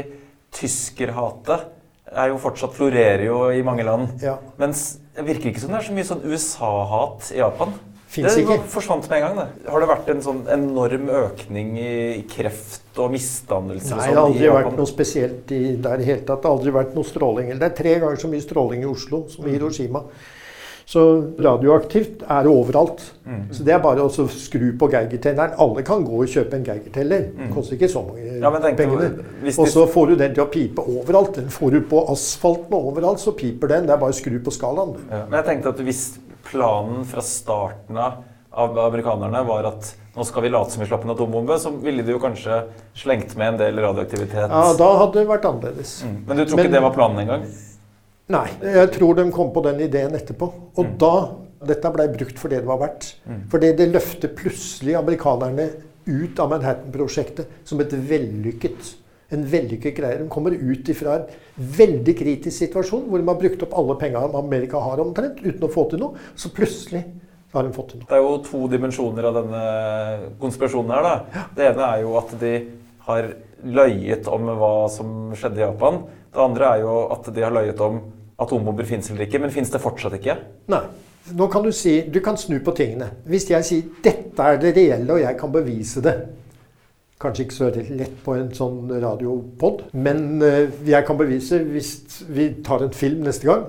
[0.58, 1.68] tyskerhatet
[2.08, 4.16] er jo fortsatt florerer jo i mange land.
[4.24, 4.38] Ja.
[4.60, 7.76] Mens det virker ikke som det er så mye sånn USA-hat i Japan.
[8.08, 9.36] Fins Det forsvant med en gang.
[9.38, 9.70] det.
[9.70, 13.92] Har det vært en sånn enorm økning i kreft og misdannelse?
[13.98, 16.42] Nei, sånn det har aldri vært noe spesielt i der i det hele tatt.
[16.42, 17.52] Det har aldri vært noe stråling.
[17.60, 20.06] Det er tre ganger så mye stråling i Oslo som i Hiroshima.
[20.88, 21.02] Så
[21.44, 23.02] radioaktivt er det overalt.
[23.28, 23.42] Mm.
[23.52, 25.58] Så det er bare å skru på Geigertelleren.
[25.60, 27.26] Alle kan gå og kjøpe en Geigerteller.
[27.36, 28.42] Det koster ikke så mange Mm.
[28.44, 29.26] Ja, pengene.
[29.58, 31.36] Og så får du den til å pipe overalt.
[31.36, 33.88] Den får du på asfalten og overalt, så piper den.
[33.88, 34.96] Det er bare å skru på skalaen.
[35.10, 40.48] ja, men jeg tenkte at hvis planen fra starten av amerikanerne var at nå skal
[40.48, 42.64] vi late som vi slapp en atombombe, så ville de jo kanskje
[42.98, 44.50] slengt med en del radioaktivitet.
[44.50, 46.00] Ja, da hadde det vært annerledes.
[46.04, 46.16] Mm.
[46.26, 47.44] Men du tror Men- ikke det var planen engang?
[48.30, 50.52] Nei, jeg tror de kom på den ideen etterpå.
[50.78, 53.16] Og da Dette blei brukt for det det var verdt.
[53.50, 55.72] Fordi det løfter plutselig amerikanerne
[56.06, 58.94] ut av Manhattan-prosjektet som et vellykket
[59.36, 60.20] en vellykket greie.
[60.22, 61.26] De kommer ut ifra en
[61.78, 65.72] veldig kritisk situasjon hvor de har brukt opp alle pengene Amerika har omtrent, uten å
[65.72, 66.28] få til noe.
[66.40, 67.04] Så plutselig
[67.54, 68.10] har de fått til noe.
[68.10, 69.64] Det er jo to dimensjoner av denne
[70.42, 71.10] konspirasjonen her.
[71.10, 71.48] da.
[71.58, 72.54] Det ene er jo at de
[73.08, 73.32] har
[73.64, 76.04] løyet om hva som skjedde i Japan.
[76.32, 78.00] Det andre er jo at de har løyet om
[78.38, 79.42] atombomber fins eller ikke.
[79.44, 80.38] Men fins det fortsatt ikke?
[80.72, 80.86] Nei.
[81.36, 83.10] Nå kan du si Du kan snu på tingene.
[83.28, 86.16] Hvis jeg sier 'dette er det reelle, og jeg kan bevise det'
[87.18, 91.92] Kanskje ikke så lett på en sånn radiopod, men eh, jeg kan bevise hvis
[92.30, 93.64] vi tar en film neste gang.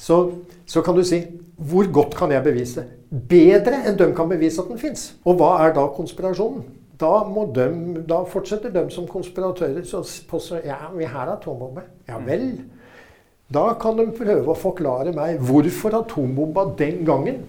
[0.00, 0.20] Så,
[0.64, 1.20] så kan du si
[1.56, 2.86] hvor godt kan jeg bevise?
[3.10, 5.12] Bedre enn de kan bevise at den fins.
[5.28, 6.64] Og hva er da konspirasjonen?
[6.98, 7.66] Da, må de,
[8.06, 11.84] da fortsetter de som konspiratører å påstå ja, vi har atombombe.
[12.08, 12.48] Ja vel.
[13.54, 17.42] Da kan de prøve å forklare meg hvorfor atombomba den gangen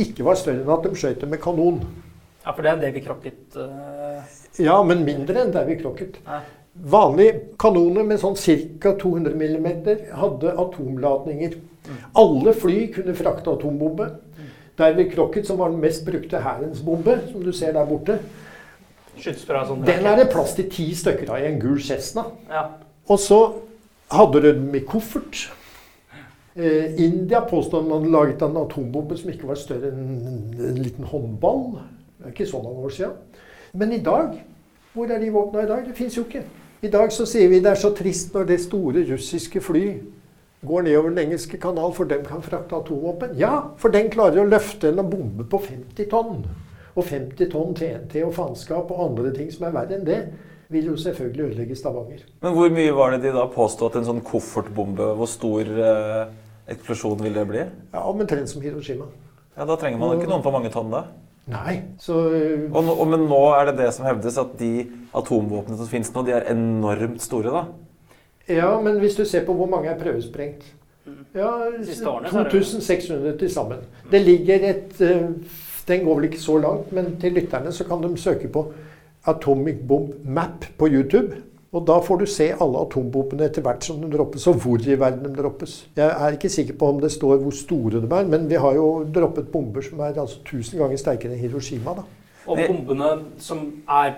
[0.00, 1.80] ikke var større enn at de skjøt det med kanon.
[2.44, 6.20] Ja, for det er det vi krokket eh, Ja, men mindre enn der Crocket.
[6.76, 8.92] Vanlige kanoner med sånn ca.
[9.00, 9.68] 200 mm
[10.20, 11.58] hadde atomladninger.
[12.16, 14.10] Alle fly kunne frakte atombombe.
[14.76, 18.18] Der vi krokket, som var den mest brukte hærens bombe, som du ser der borte,
[19.16, 22.26] den er det plass til ti stykker av i en gul Cessna.
[22.50, 22.66] Ja.
[23.08, 23.38] Og så
[24.12, 25.46] hadde du dem i koffert.
[26.56, 31.08] Eh, India påstod man hadde laget en atombombe som ikke var større enn en liten
[31.08, 31.78] håndball.
[32.18, 33.16] Det er ikke så mange år siden.
[33.76, 34.38] Men i dag
[34.96, 35.82] Hvor er de våpna i dag?
[35.84, 36.42] Det fins jo ikke.
[36.82, 39.82] I dag så sier vi det er så trist når det store russiske fly
[40.66, 43.34] går nedover den engelske kanal, for dem kan frakte atomvåpen.
[43.38, 46.46] Ja, for den klarer å løfte en bombe på 50 tonn.
[46.96, 50.22] Og 50 tonn TNT og faenskap og andre ting som er verre enn det,
[50.72, 52.24] vil jo selvfølgelig ødelegge Stavanger.
[52.42, 56.32] Men hvor mye var det de da påstod at en sånn koffertbombe Hvor stor eh,
[56.72, 57.62] eksplosjon vil det bli?
[57.92, 59.06] Ja, Omtrent som Hiroshima.
[59.54, 61.04] Ja, Da trenger man ikke noen på mange tonn, da.
[61.46, 64.70] Nei, så øh, Og nå, og, men nå er det det som hevdes, at de
[65.14, 67.64] atomvåpnene som finnes nå, de er enormt store, da.
[68.50, 70.64] Ja, men hvis du ser på hvor mange er prøvesprengt
[71.34, 73.78] Ja, er det- 2600 til sammen.
[74.10, 75.30] Det ligger et øh,
[75.88, 78.72] Den går vel ikke så langt, men til lytterne så kan de søke på
[79.26, 81.36] Atomic Bomb Map på YouTube.
[81.76, 84.96] Og da får du se alle atombombene etter hvert som de droppes, og hvor i
[84.98, 85.74] verden de droppes.
[85.98, 88.78] Jeg er ikke sikker på om det står hvor store de er, men vi har
[88.78, 91.94] jo droppet bomber som er altså tusen ganger sterkere enn Hiroshima.
[92.00, 92.06] da.
[92.46, 93.10] Og bombene
[93.42, 94.14] som er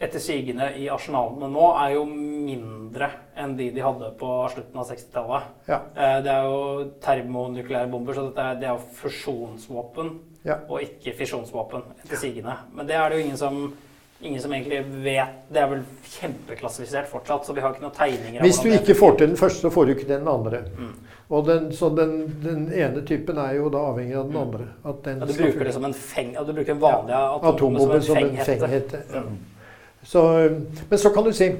[0.00, 3.08] etter sigende i arsenalene nå, er jo mindre
[3.38, 5.48] enn de de hadde på slutten av 60-tallet.
[5.68, 5.80] Ja.
[5.96, 10.12] Eh, Det er jo termonukleære bomber, så dette er, det er jo fusjonsvåpen
[10.46, 10.54] Ja.
[10.68, 12.54] og ikke fisjonsvåpen etter sigende.
[12.74, 13.72] Men det er det jo ingen som,
[14.20, 15.36] ingen som egentlig vet.
[15.52, 15.84] Det er vel
[16.18, 18.42] kjempeklassifisert fortsatt, så vi har ikke noen tegninger.
[18.42, 20.64] Hvis du ikke får til den første, så får du ikke til den andre.
[20.78, 20.92] Mm.
[21.28, 24.68] Og den, så den, den ene typen er jo da avhengig av den andre.
[24.88, 26.32] At den Ja, du bruker det som en feng...
[26.34, 29.02] Ja, du bruker en vanlig atombombe Atombomben som en en fenghette.
[29.10, 29.26] Feng Ja.
[29.28, 29.38] Mm.
[30.08, 30.20] Så,
[30.88, 31.50] men så kan du si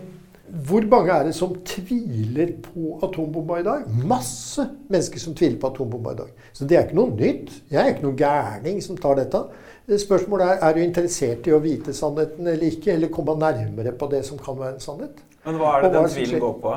[0.48, 3.82] hvor mange er det som tviler på atombomba i dag?
[4.08, 6.30] Masse mennesker som tviler på atombomba i dag.
[6.56, 7.50] Så det er ikke noe nytt.
[7.68, 9.42] Jeg er ikke noen gærning som tar dette.
[9.88, 14.08] Spørsmålet er er du interessert i å vite sannheten eller ikke, eller komme nærmere på
[14.12, 15.22] det som kan være en sannhet.
[15.46, 16.74] Men hva er det den som tvilen går på?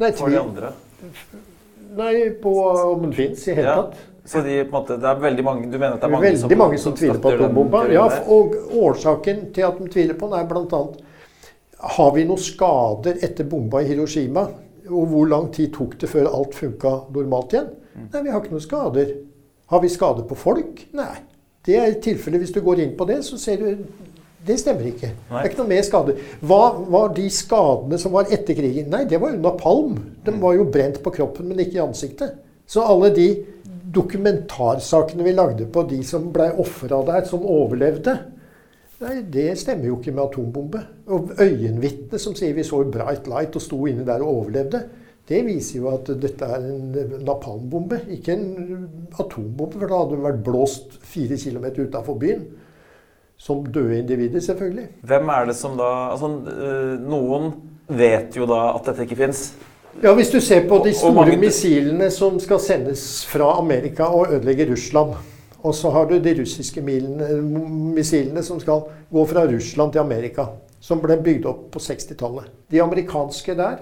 [0.00, 0.72] Nei, For de andre?
[1.96, 3.76] Nei, på om den fins i hele Ja.
[3.82, 3.96] tatt.
[4.30, 6.58] Så de, måte, det er veldig mange, du mener at det er mange Veldig som,
[6.58, 7.80] mange som tviler på atombomba.
[7.90, 10.82] Ja, og årsaken til at de tviler på den, er bl.a.
[11.96, 14.44] Har vi noen skader etter bomba i Hiroshima?
[14.90, 17.72] Og hvor lang tid tok det før alt funka normalt igjen?
[17.96, 18.06] Mm.
[18.12, 19.12] Nei, vi har ikke noen skader.
[19.72, 20.84] Har vi skader på folk?
[20.92, 21.14] Nei.
[21.70, 23.84] Det er tilfellet hvis du går inn på det, så ser du
[24.46, 25.10] det stemmer ikke.
[25.28, 26.20] Det er ikke noe mer skader.
[26.48, 28.88] Hva var de skadene som var etter krigen?
[28.92, 29.98] Nei, det var jo napalm.
[30.24, 32.38] De var jo brent på kroppen, men ikke i ansiktet.
[32.64, 33.28] Så alle de
[33.92, 38.16] dokumentarsakene vi lagde på de som blei ofra der, som overlevde,
[39.02, 40.82] nei, det stemmer jo ikke med atombombe.
[41.12, 44.84] Og øyenvitnet som sier vi så Bright Light og sto inne der og overlevde,
[45.30, 49.78] det viser jo at dette er en napalmbombe, ikke en atombombe.
[49.78, 52.42] For da hadde det vært blåst fire kilometer utafor byen.
[53.40, 54.88] Som døde individer, selvfølgelig.
[55.06, 57.52] Hvem er det som da Altså, øh, noen
[57.88, 59.44] vet jo da at dette ikke fins.
[60.02, 64.32] Ja, Hvis du ser på de store mange- missilene som skal sendes fra Amerika og
[64.34, 65.14] ødelegge Russland.
[65.62, 70.46] Og så har du de russiske missilene som skal gå fra Russland til Amerika.
[70.80, 72.46] Som ble bygd opp på 60-tallet.
[72.70, 73.76] De amerikanske der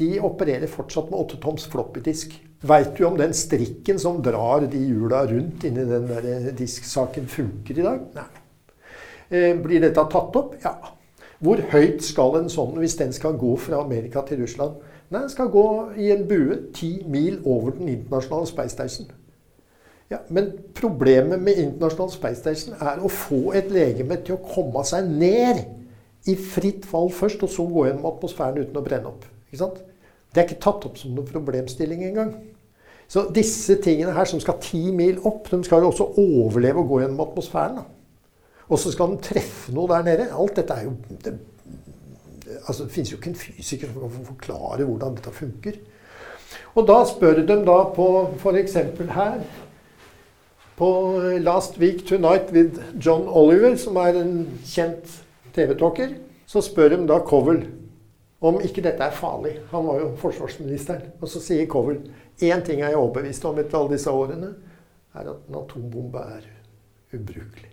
[0.00, 2.34] de opererer fortsatt med 8-toms floppydisk.
[2.66, 7.78] Veit du om den strikken som drar de hjula rundt inni den der disksaken, funker
[7.78, 8.02] i dag?
[8.16, 8.26] Nei.
[9.30, 10.56] Eh, Blir dette tatt opp?
[10.64, 10.74] Ja.
[11.40, 14.76] Hvor høyt skal en sånn, hvis den skal gå fra Amerika til Russland?
[15.10, 15.64] Nei, den skal gå
[15.96, 19.08] i en bue ti mil over den internasjonale Space Station.
[20.10, 24.82] Ja, men problemet med internasjonal Space Station er å få et legeme til å komme
[24.86, 25.62] seg ned
[26.28, 29.24] i fritt fall først, og så gå gjennom atmosfæren uten å brenne opp.
[29.48, 29.80] Ikke sant?
[30.30, 32.34] Det er ikke tatt opp som noen problemstilling engang.
[33.10, 36.92] Så disse tingene her som skal ti mil opp, de skal jo også overleve og
[36.92, 37.80] gå gjennom atmosfæren.
[37.80, 37.86] da.
[38.70, 40.28] Og så skal de treffe noe der nede.
[40.30, 40.92] Alt dette er jo
[41.24, 41.32] det,
[42.66, 45.80] altså Det finnes jo ikke en fysiker som kan forklare hvordan dette funker.
[46.74, 48.06] Og da spør de da på
[48.38, 48.76] f.eks.
[49.10, 49.40] her
[50.76, 55.20] På Last Week Tonight with John Oliver, som er en kjent
[55.54, 56.14] TV-talker,
[56.46, 57.66] så spør de da Covell
[58.40, 59.56] om ikke dette er farlig.
[59.70, 61.12] Han var jo forsvarsministeren.
[61.20, 62.00] Og så sier Covell
[62.40, 64.54] én ting er jeg overbevist om etter alle disse årene,
[65.14, 66.46] er at en atombombe er
[67.12, 67.69] ubrukelig.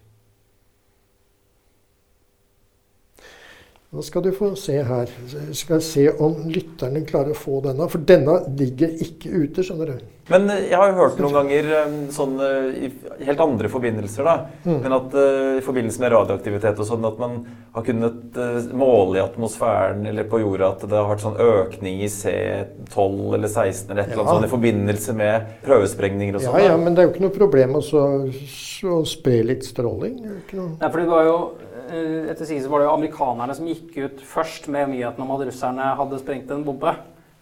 [3.88, 5.08] Nå skal du få se her.
[5.32, 7.86] Jeg skal se om lytterne klarer å få denne.
[7.88, 10.02] For denne ligger ikke ute, skjønner du.
[10.28, 12.90] Men øh, jeg har jo hørt noen ganger øh, sånn øh, i
[13.30, 14.34] helt andre forbindelser, da.
[14.66, 14.82] Mm.
[14.84, 17.38] Men at i forbindelse med radioaktivitet og sånn, at man
[17.78, 18.40] har kunnet
[18.76, 23.48] måle i atmosfæren eller på jorda at det har vært sånn økning i C12 eller
[23.48, 24.34] 16 eller et eller annet Ja.
[24.34, 26.60] sånt i forbindelse med prøvesprengninger og sånn.
[26.60, 28.04] ja, ja, men det er jo ikke noe problem å så,
[28.52, 30.20] så spre litt stråling.
[30.26, 30.74] Det er ikke noe...
[30.82, 34.26] Nei, for det var jo eh, etter sigende var det jo amerikanerne som gikk ut
[34.26, 36.96] først med nyheten om at russerne hadde sprengt en bombe.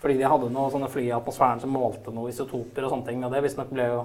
[0.04, 3.24] Fordi de hadde noen sånne fly i atmosfæren som målte noen isotoper og sånne ting.
[3.26, 4.04] Og det visstnok ble jo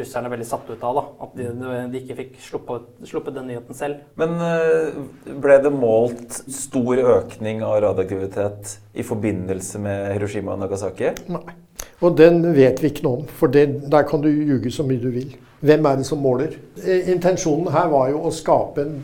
[0.00, 0.98] russerne veldig satt ut av.
[0.98, 1.46] da, At de,
[1.90, 4.02] de ikke fikk sluppet, sluppet den nyheten selv.
[4.20, 5.00] Men øh,
[5.42, 11.14] ble det målt stor økning av radioaktivitet i forbindelse med Hiroshima og Nagasaki?
[11.32, 11.56] Nei.
[12.04, 15.00] Og den vet vi ikke noe om, for det, der kan du ljuge så mye
[15.00, 15.32] du vil.
[15.64, 16.54] Hvem er det som måler?
[16.80, 19.00] Eh, Intensjonen her var jo å skape en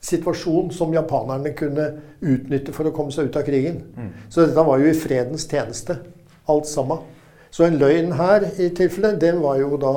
[0.00, 1.88] situasjon som japanerne kunne
[2.20, 3.82] utnytte for å komme seg ut av krigen.
[4.28, 5.98] Så dette var jo i fredens tjeneste,
[6.46, 6.98] alt sammen.
[7.50, 9.94] Så en løgn her i tilfelle, den var jo da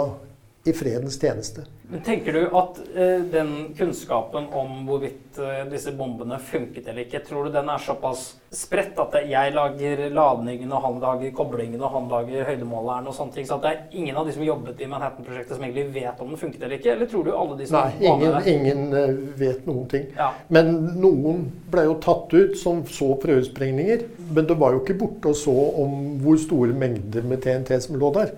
[0.65, 1.65] i fredens tjeneste.
[1.91, 7.19] Men Tenker du at eh, den kunnskapen om hvorvidt eh, disse bombene funket eller ikke,
[7.27, 8.21] tror du den er såpass
[8.55, 13.15] spredt at det- jeg lager ladningen, og han lager koblingen, og han lager høydemåleren og
[13.17, 15.85] sånne ting, så at det er ingen av de som jobbet i Manhattan-prosjektet som egentlig
[15.99, 16.91] vet om den funket eller ikke?
[16.95, 18.55] Eller tror du alle de som Nei, ingen, det?
[18.55, 20.07] ingen eh, vet noen ting.
[20.15, 20.31] Ja.
[20.49, 24.07] Men noen ble jo tatt ut som så prøvesprengninger.
[24.31, 27.99] Men det var jo ikke borte og så om hvor store mengder med TNT som
[27.99, 28.31] lå der.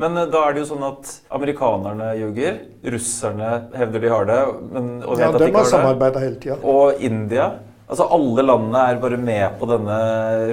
[0.00, 2.58] Men eh, da er det jo sånn at amerikanerne ljuger,
[2.94, 4.40] russerne hevder de har det,
[4.72, 6.58] men, og vet Ja, at de ikke har har samarbeida hele tida.
[6.62, 7.48] Og India.
[7.84, 9.98] Altså Alle landene er bare med på denne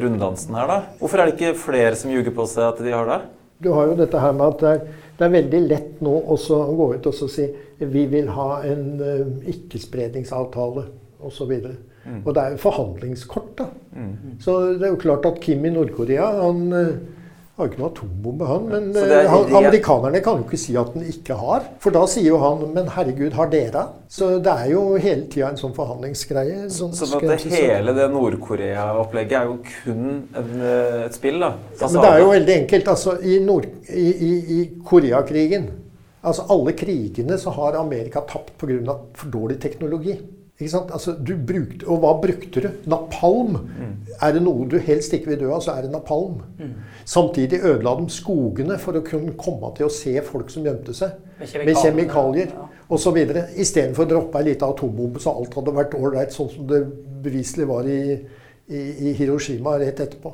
[0.04, 0.80] runddansen her, da.
[1.00, 3.22] Hvorfor er det ikke flere som ljuger på seg at de har det?
[3.62, 4.82] Du har jo dette her med at det er,
[5.18, 6.38] det er veldig lett nå å
[6.76, 7.46] gå ut og si
[7.82, 10.84] vi vil ha en uh, ikke-spredningsavtale
[11.26, 11.54] osv.
[12.06, 12.22] Mm.
[12.26, 13.68] Og det er jo forhandlingskort, da.
[13.96, 14.38] Mm.
[14.42, 16.94] Så det er jo klart at Kim i Nord-Korea han eh,
[17.62, 18.68] har jo ikke noe atombombe, han.
[18.72, 21.68] Men er eh, han, amerikanerne kan jo ikke si at den ikke har.
[21.84, 23.86] For da sier jo han Men herregud, har dere?
[24.12, 26.66] Så det er jo hele tida en sånn forhandlingsgreie.
[26.74, 30.02] Sånn Sånn at det, hele det Nord-Korea-opplegget er jo kun
[30.38, 31.54] en, eh, et spill, da.
[31.80, 32.92] Ja, men det er jo veldig enkelt.
[32.96, 35.70] Altså, I, Nord i, i, i Koreakrigen
[36.22, 38.94] Altså alle krigene så har Amerika tapt pga.
[39.18, 40.20] for dårlig teknologi.
[40.62, 42.70] Altså, du brukte, og hva brukte du?
[42.92, 43.58] Napalm.
[44.22, 46.42] Er det noe du helst ikke vil dø av, så er det napalm.
[47.06, 51.10] Samtidig ødela de skogene for å kunne komme til å se folk som gjemte seg.
[51.66, 52.68] Med kjemikalier Ja.
[52.90, 53.18] osv.
[53.58, 56.84] Istedenfor å droppe ei lita atombombe så alt hadde vært ålreit, sånn som det
[57.24, 58.20] beviselig var i,
[58.70, 60.34] i, i Hiroshima rett etterpå.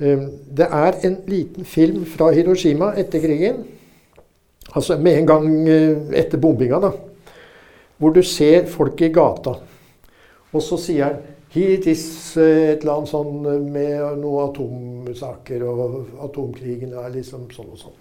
[0.00, 3.64] Um, Det er en liten film fra Hiroshima etter krigen.
[4.76, 6.92] Altså med en gang uh, etter bombinga, da.
[7.98, 9.56] Hvor du ser folk i gata.
[10.52, 14.50] Og så sier han Here it is eh, et eller annet sånn eh, med noen
[14.50, 17.94] atomsaker, og atomkrigen er liksom sånn og sånn.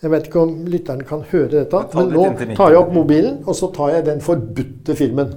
[0.00, 2.24] Jeg vet ikke om lytteren kan høre dette, Men nå
[2.56, 5.34] tar jeg opp mobilen, og så tar jeg den forbudte filmen.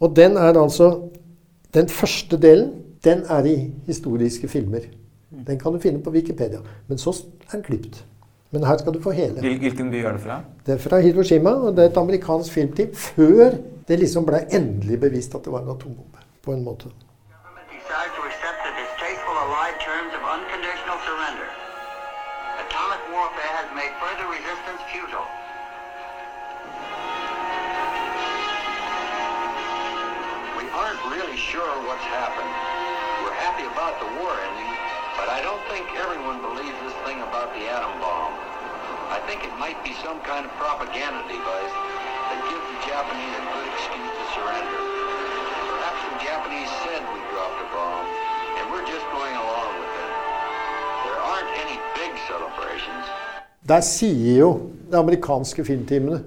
[0.00, 0.90] Og den er altså
[1.70, 2.72] Den første delen,
[3.04, 4.88] den er i historiske filmer.
[5.30, 6.58] Den kan du finne på Wikipedia.
[6.88, 7.12] Men så
[7.46, 8.00] er den klipt.
[8.50, 9.40] Men her skal du få hele.
[9.40, 10.40] Hvilken by er det fra?
[10.66, 14.98] Det er fra Hiroshima, og det er et amerikansk filmteam før det liksom ble endelig
[15.00, 16.26] bevist at det var en atombombe.
[16.42, 16.90] På en måte.
[31.10, 32.52] really sure what's happened.
[33.22, 34.72] We're happy about the war ending,
[35.18, 38.39] but I don't think everyone believes this thing about the atom bomb.
[39.10, 41.74] I think it might be some kind of propaganda device
[42.30, 44.80] that gives the Japanese a good excuse to surrender.
[45.74, 48.06] Perhaps the Japanese said we dropped a bomb,
[48.56, 50.12] and we're just going along with it.
[51.04, 53.04] There aren't any big celebrations.
[53.68, 54.50] Der sier jo
[54.90, 56.22] de amerikanske filmteamene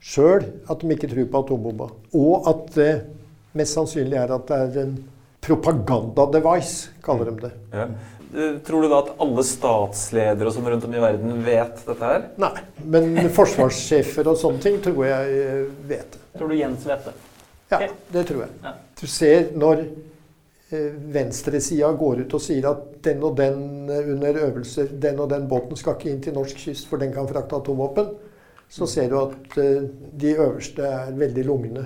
[0.00, 1.88] sjøl at de ikke tror på atombomba.
[2.14, 2.92] Og at det
[3.56, 4.96] mest sannsynlig er at det er en
[5.46, 7.52] propaganda-device, kaller de det.
[7.72, 7.86] Ja.
[8.66, 12.26] Tror du da at alle statsledere og sånn rundt om i verden vet dette her?
[12.42, 12.52] Nei.
[12.82, 16.22] Men forsvarssjefer og sånne ting tror jeg eh, vet det.
[16.36, 17.14] Tror du Jens vet det?
[17.72, 17.80] Ja,
[18.12, 18.52] det tror jeg.
[18.64, 18.74] Ja.
[19.00, 24.42] Du ser når eh, venstresida går ut og sier at den og den eh, under
[24.48, 27.62] øvelser, den og den båten skal ikke inn til norsk kyst, for den kan frakte
[27.62, 28.14] atomvåpen,
[28.68, 31.84] så ser du at de øverste er veldig lugne.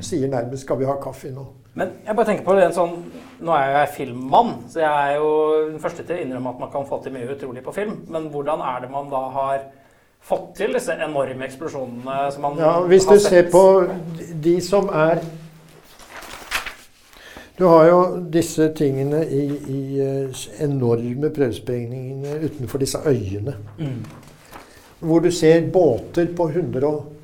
[0.00, 1.44] Sier nærmest 'skal vi ha kaffe nå'?
[1.74, 2.96] Men jeg bare tenker på det en sånn
[3.42, 5.30] Nå er jeg filmmann, så jeg er jo
[5.72, 7.96] den første til å innrømme at man kan få til mye utrolig på film.
[8.06, 9.64] Men hvordan er det man da har
[10.22, 13.64] fått til disse enorme eksplosjonene som man Ja, Hvis har du ser på
[14.44, 15.24] de som er
[17.58, 17.98] Du har jo
[18.30, 19.42] disse tingene i,
[19.74, 23.56] i eh, enorme prøvesprengingene utenfor disse øyene.
[23.78, 23.98] Mm.
[25.02, 26.46] Hvor du ser båter på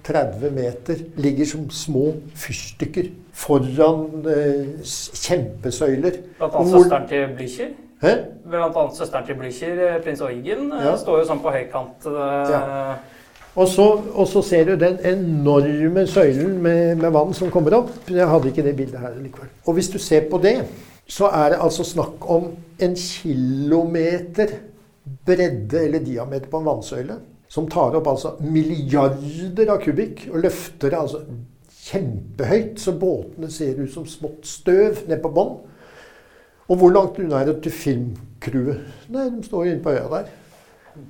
[0.08, 6.16] 130 meter ligger som små fyrstikker foran eh, kjempesøyler.
[6.38, 7.68] Blant annet søsteren til Blücher.
[8.02, 8.12] Hæ?
[8.48, 10.96] Blant annet søsteren til Blücher, eh, prins Eugen, eh, Ja.
[10.96, 12.06] står jo sånn på høykant.
[12.06, 12.94] eh, Ja.
[13.56, 17.90] Og så, og så ser du den enorme søylen med, med vann som kommer opp.
[18.08, 19.48] Jeg hadde ikke det bildet her likevel.
[19.66, 20.60] Og hvis du ser på det,
[21.08, 24.46] så er det altså snakk om en kilometer
[25.26, 27.16] bredde eller diameter på en vannsøyle.
[27.48, 31.22] Som tar opp altså milliarder av kubikk og løfter det altså
[31.88, 32.76] kjempehøyt.
[32.80, 35.56] Så båtene ser ut som smått støv ned på bånn.
[36.68, 38.84] Og hvor langt unna er det til filmcrewet?
[39.14, 40.28] Nei, de står inne på øya der.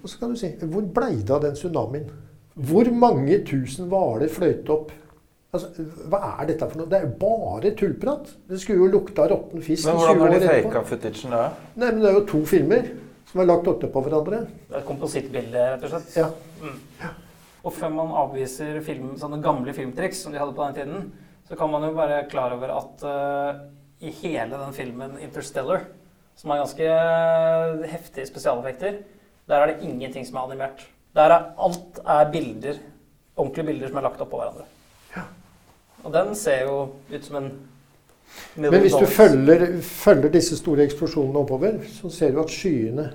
[0.03, 2.07] Og så kan du si Hvor blei det av den tsunamien?
[2.55, 4.92] Hvor mange tusen hvaler fløyt opp?
[5.55, 5.70] Altså,
[6.11, 6.90] Hva er dette for noe?
[6.90, 8.33] Det er jo bare tullprat.
[8.51, 11.44] Det skulle jo lukta råtten fisk Men hvordan har de faka footagen da?
[11.74, 12.90] Nei, men Det er jo to filmer
[13.28, 14.42] som er lagt oppå hverandre.
[14.68, 16.16] Det er et komposittbilde, rett og slett.
[16.16, 17.10] Ja.
[17.66, 21.08] Og før man avviser film, sånne gamle filmtriks som de hadde på den tiden,
[21.48, 23.60] så kan man jo være klar over at uh,
[24.04, 25.88] i hele den filmen Interstellar,
[26.38, 29.00] som har ganske eh, heftige spesialeffekter,
[29.50, 30.84] der er det ingenting som er animert.
[31.18, 32.78] Der er alt er bilder,
[33.34, 34.68] ordentlige bilder som er lagt oppå hverandre.
[35.16, 35.24] Ja.
[36.04, 36.76] Og den ser jo
[37.10, 37.50] ut som en
[38.56, 43.08] Men hvis du følger, følger disse store eksplosjonene oppover, så ser du at skyene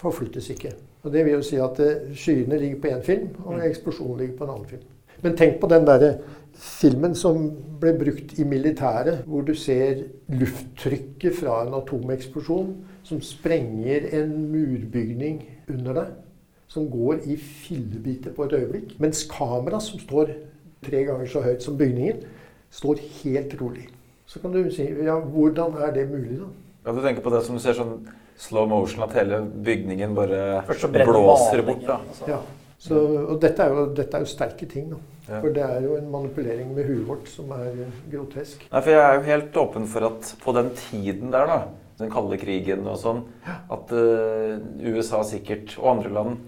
[0.00, 0.72] forflyttes ikke.
[1.02, 4.36] Og Det vil jo si at eh, skyene ligger på én film, og eksplosjonen ligger
[4.36, 4.82] på en annen film.
[5.22, 6.06] Men tenk på den der
[6.60, 14.08] filmen som ble brukt i militæret, hvor du ser lufttrykket fra en atomeksplosjon som sprenger
[14.16, 16.10] en murbygning under deg,
[16.70, 18.94] som går i fillebiter på et øyeblikk.
[19.00, 20.34] Mens kamera, som står
[20.84, 22.22] tre ganger så høyt som bygningen,
[22.70, 23.88] står helt rolig.
[24.30, 26.48] Så kan du si ja, hvordan er det mulig, da?
[26.86, 27.96] Ja, du tenker på det som du ser sånn
[28.40, 30.62] slow motion, at hele bygningen bare
[30.94, 31.82] blåser bort.
[31.88, 31.98] da.
[31.98, 32.28] altså.
[32.30, 32.38] Ja.
[32.80, 35.00] Så, og dette er, jo, dette er jo sterke ting, da.
[35.26, 35.40] Ja.
[35.42, 38.62] For det er jo en manipulering med huet vårt som er eh, grotesk.
[38.70, 41.58] Nei, for Jeg er jo helt åpen for at på den tiden der, da,
[42.00, 46.40] den kalde krigen og sånn, at uh, USA sikkert, og andre land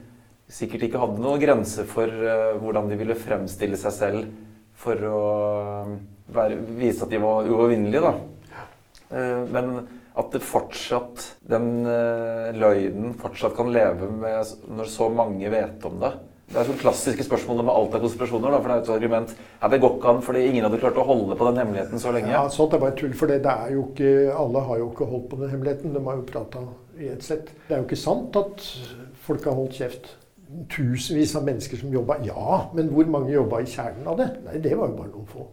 [0.53, 4.33] sikkert ikke hadde noen grenser for uh, hvordan de ville fremstille seg selv
[4.83, 5.21] for å
[6.35, 8.01] være, vise at de var uovervinnelige.
[8.01, 8.63] da.
[9.13, 9.75] Eh, men
[10.17, 16.13] at fortsatt, den eh, løgnen fortsatt kan leve med når så mange vet om det.
[16.53, 18.53] Det er sånn klassiske spørsmål om alt er konspirasjoner.
[18.53, 20.99] Da, for det er et argument ja, det går ikke an fordi ingen hadde klart
[21.01, 22.29] å holde på den hemmeligheten så lenge.
[22.35, 25.09] Ja, Sånt er bare tull, for det, det er jo ikke, alle har jo ikke
[25.09, 25.95] holdt på den hemmeligheten.
[25.97, 26.67] De har jo prata
[27.01, 27.55] i ett sett.
[27.69, 28.67] Det er jo ikke sant at
[29.25, 30.13] folk har holdt kjeft.
[30.69, 32.19] Tusenvis av mennesker som jobba.
[32.29, 34.29] Ja, men hvor mange jobba i kjernen av det?
[34.45, 35.49] Nei, det var jo bare noen få.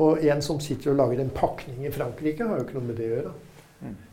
[0.00, 2.96] Og en som sitter og lager en pakning i Frankrike, har jo ikke noe med
[3.00, 3.32] det å gjøre.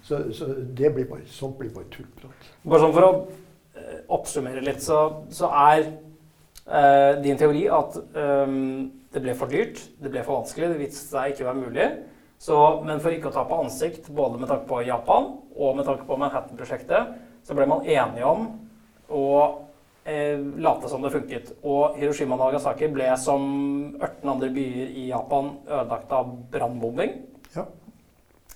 [0.02, 2.48] Så, så det blir bare, sånt blir bare tullprat.
[2.66, 3.12] Bare sånn for å
[3.78, 5.00] eh, oppsummere litt, så,
[5.34, 10.72] så er eh, din teori at ehm, det ble for dyrt, det ble for vanskelig,
[10.74, 11.88] det viste seg ikke å være mulig.
[12.40, 12.58] Så,
[12.88, 16.18] men for ikke å tape ansikt, både med tanke på Japan og med tanke på
[16.18, 18.48] Manhattan-prosjektet, så ble man enige om
[19.12, 19.69] å eh,
[20.60, 21.51] late som det funket.
[21.64, 23.43] Og Hiroshima og Nagasaki ble som
[23.99, 27.16] 18 andre byer i Japan ødelagt av brannbombing.
[27.55, 27.66] Ja.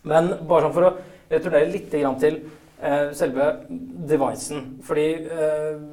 [0.10, 0.94] Men bare sånn for å
[1.32, 2.42] returnere litt grann til
[2.82, 4.78] eh, selve devicen.
[4.86, 5.84] Fordi eh,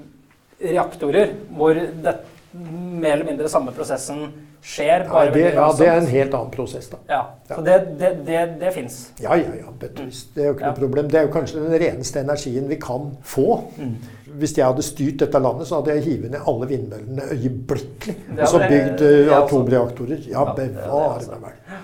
[0.71, 2.17] reaktorer hvor det,
[2.53, 4.29] mer eller mindre samme prosessen
[4.63, 6.97] skjer, Ja, det, ja, det er en helt annen prosess, da.
[7.09, 7.57] Ja, Ja.
[7.57, 9.11] så det, det, det, det fins.
[9.23, 9.65] Ja, ja, ja.
[9.81, 10.03] Det er
[10.47, 10.71] jo ikke Ja.
[10.71, 11.09] noe problem.
[11.11, 13.61] Det er jo kanskje den reneste energien vi kan få.
[13.79, 13.95] Mm.
[14.39, 18.17] Hvis jeg hadde styrt dette landet, så hadde jeg hivet ned alle vindmøllene øyeblikkelig.
[18.41, 20.19] Og så bygd eh, er atomreaktorer.
[20.31, 21.53] Ja, bevare meg vel.
[21.71, 21.77] Ja,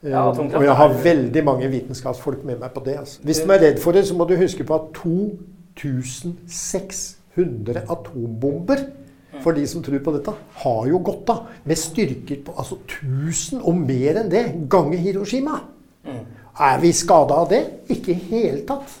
[0.00, 2.98] Eh, og jeg har veldig mange vitenskapsfolk med meg på det.
[3.00, 3.18] Altså.
[3.22, 8.76] Hvis du er redd for det, så må du huske på at 2600 atombomber
[9.44, 10.34] for de som tror på dette,
[10.64, 15.60] har jo gått av med styrker på altså 1000 og mer enn det ganger Hiroshima.
[16.08, 16.24] Mm.
[16.58, 17.60] Er vi skada av det?
[17.94, 18.96] Ikke i hele tatt.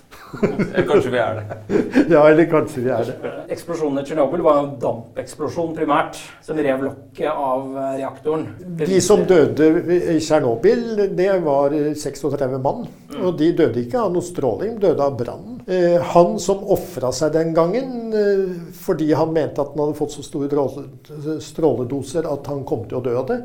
[0.86, 1.56] Kanskje vi er det.
[2.12, 3.32] Ja, eller kanskje vi er det.
[3.54, 8.46] Eksplosjonen i Tsjernobyl var en dampeksplosjon primært, som rev lokket av eh, reaktoren.
[8.78, 9.70] De som døde
[10.14, 10.84] i Tsjernobyl,
[11.18, 12.86] det var eh, 36 mann.
[13.18, 15.57] Og de døde ikke av noe stråling, de døde av brannen.
[15.68, 20.14] Eh, Han som ofra seg den gangen eh, fordi han mente at han hadde fått
[20.16, 20.48] så store
[21.44, 23.36] stråledoser at han kom til å dø av det,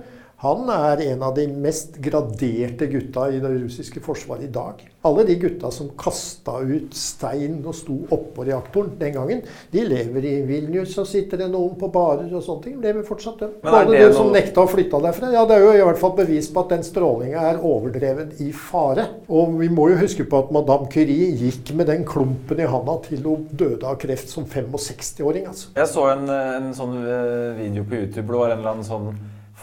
[0.43, 4.81] han er en av de mest graderte gutta i det russiske forsvaret i dag.
[5.07, 10.27] Alle de gutta som kasta ut stein og sto oppå reaktoren den gangen, de lever
[10.27, 12.75] i Vilnius og sitter det noen på barer og sånne ting.
[12.83, 13.53] Lever fortsatt, dem.
[13.63, 15.31] Både det du som nekta å flytte derfra.
[15.31, 18.51] Ja, det er jo i hvert fall bevis på at den strålinga er overdreven i
[18.51, 19.07] fare.
[19.31, 22.97] Og vi må jo huske på at Madame Curie gikk med den klumpen i handa
[23.07, 25.47] til hun døde av kreft som 65-åring.
[25.53, 25.71] altså.
[25.79, 28.27] Jeg så en, en sånn eh, video på YouTube.
[28.27, 29.13] Det var en eller annen sånn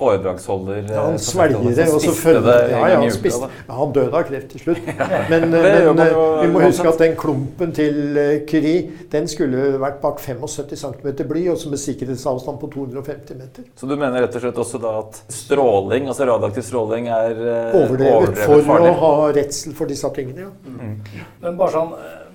[0.00, 3.76] foredragsholder Ja, han eh, svelger det, og så følger det ja, ja, han, spiste, ja,
[3.78, 4.90] han døde av kreft til slutt.
[5.30, 9.28] Men, men man jo eh, vi må huske at den klumpen til eh, Curie den
[9.30, 13.66] skulle vært bak 75 cm bly, og så med sikkerhetsavstand på 250 meter.
[13.78, 18.14] Så du mener rett og slett også da at stråling, altså radioaktiv stråling, er overdrevet,
[18.14, 18.90] Overdrevet for farlig?
[18.90, 20.48] å ha redsel for disse tingene.
[20.48, 21.26] ja.
[21.42, 21.92] Men bare sånn,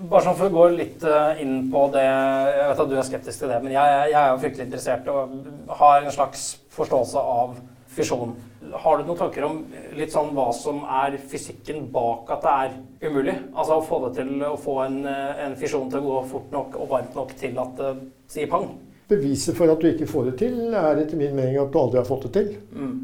[0.10, 3.08] bare sånn for å gå litt eh, inn på det Jeg vet at du er
[3.08, 6.46] skeptisk til det, men jeg, jeg er jo fryktelig interessert og har en slags
[6.76, 7.56] forståelse av
[7.96, 8.36] fisjon.
[8.72, 9.60] Har du noen tanker om
[9.96, 12.76] litt sånn hva som er fysikken bak at det er
[13.08, 13.36] umulig?
[13.54, 16.52] Altså å få det til å få en, eh, en fisjon til å gå fort
[16.52, 17.96] nok og varmt nok til at det
[18.28, 18.72] sier pang?
[19.08, 22.02] Beviset for at du ikke får det til, er etter min mening at du aldri
[22.02, 22.56] har fått det til.
[22.74, 22.96] Mm.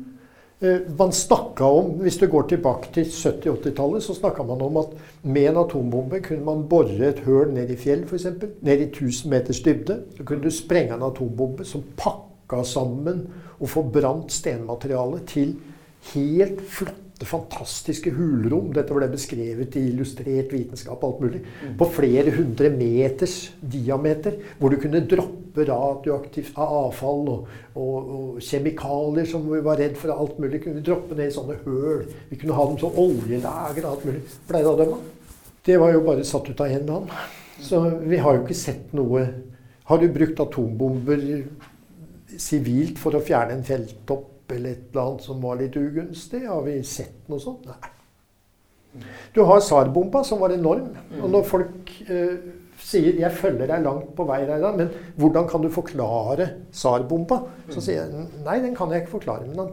[0.61, 4.87] Eh, Man snakka om, Hvis du går tilbake til 70-80-tallet, så snakka man om at
[5.23, 8.25] med en atombombe kunne man bore et høl ned i fjell, f.eks.
[8.61, 10.03] Ned i 1000 meters dybde.
[10.17, 13.27] Så kunne du sprenge en atombombe som pakka sammen
[13.61, 15.55] og forbrant stenmaterialet til
[16.11, 18.71] helt flotte, fantastiske hulrom.
[18.73, 21.41] Dette ble beskrevet i illustrert vitenskap og alt mulig.
[21.77, 24.39] På flere hundre meters diameter.
[24.57, 30.15] Hvor du kunne droppe radioaktivt avfall og, og, og kjemikalier som vi var redd for.
[30.15, 32.07] Alt mulig kunne droppe ned i sånne høl.
[32.31, 34.25] Vi kunne ha dem som oljelager og alt mulig.
[34.49, 35.01] Pleide å dømme.
[35.61, 37.09] Det var jo bare satt ut av én mann.
[37.61, 39.27] Så vi har jo ikke sett noe
[39.91, 41.19] Har du brukt atombomber
[42.41, 46.43] sivilt for å fjerne en felttopp eller et eller annet som var litt ugunstig?
[46.47, 47.67] Har vi sett noe sånt?
[47.69, 47.91] Nei.
[49.33, 50.89] Du har SAR-bomba, som var enorm.
[51.21, 52.41] Og når folk eh,
[52.81, 57.39] sier 'jeg følger deg langt på vei', Reidar, men hvordan kan du forklare SAR-bomba?
[57.69, 59.47] Så sier jeg nei, den kan jeg ikke forklare.
[59.47, 59.71] Men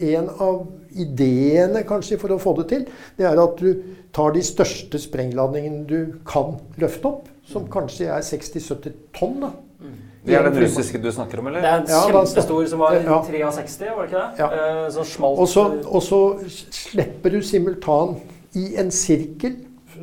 [0.00, 2.86] en av ideene kanskje for å få det til,
[3.18, 8.22] det er at du tar de største sprengladningene du kan løfte opp, som kanskje er
[8.22, 9.40] 60-70 tonn.
[9.40, 9.50] da.
[10.24, 11.60] Det er den russiske du snakker om, eller?
[11.60, 13.22] Det er en Ja, da- kjempestor som var Ja.
[13.22, 14.38] 63, var det ikke det?
[14.38, 14.48] Ja.
[14.84, 16.20] Eh, Som smalt Og så, og så
[16.72, 18.16] slipper du simultan
[18.54, 19.56] i en sirkel.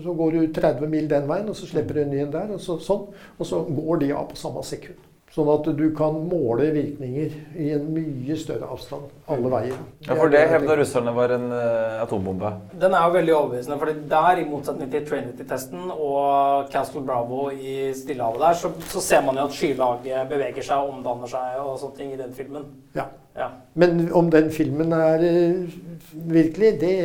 [0.03, 2.47] Så går du 30 mil den veien, og så slipper du en ny en der.
[2.53, 3.07] Og så, sånn,
[3.39, 4.95] og så går de av på samme sekund.
[5.32, 9.77] Sånn at du kan måle virkninger i en mye større avstand alle veier.
[10.03, 12.49] Ja, for det hevda russerne var en uh, atombombe.
[12.82, 17.93] Den er jo veldig overbevisende, for der, i motsetning til Trinity-testen og Castle Bravo i
[17.95, 21.77] Stillehavet der, så, så ser man jo at skylaget beveger seg og omdanner seg og
[21.79, 22.67] sånne ting i den filmen.
[22.99, 23.07] Ja.
[23.39, 23.47] Ja.
[23.79, 25.79] Men om den filmen er uh,
[26.27, 26.95] virkelig, det,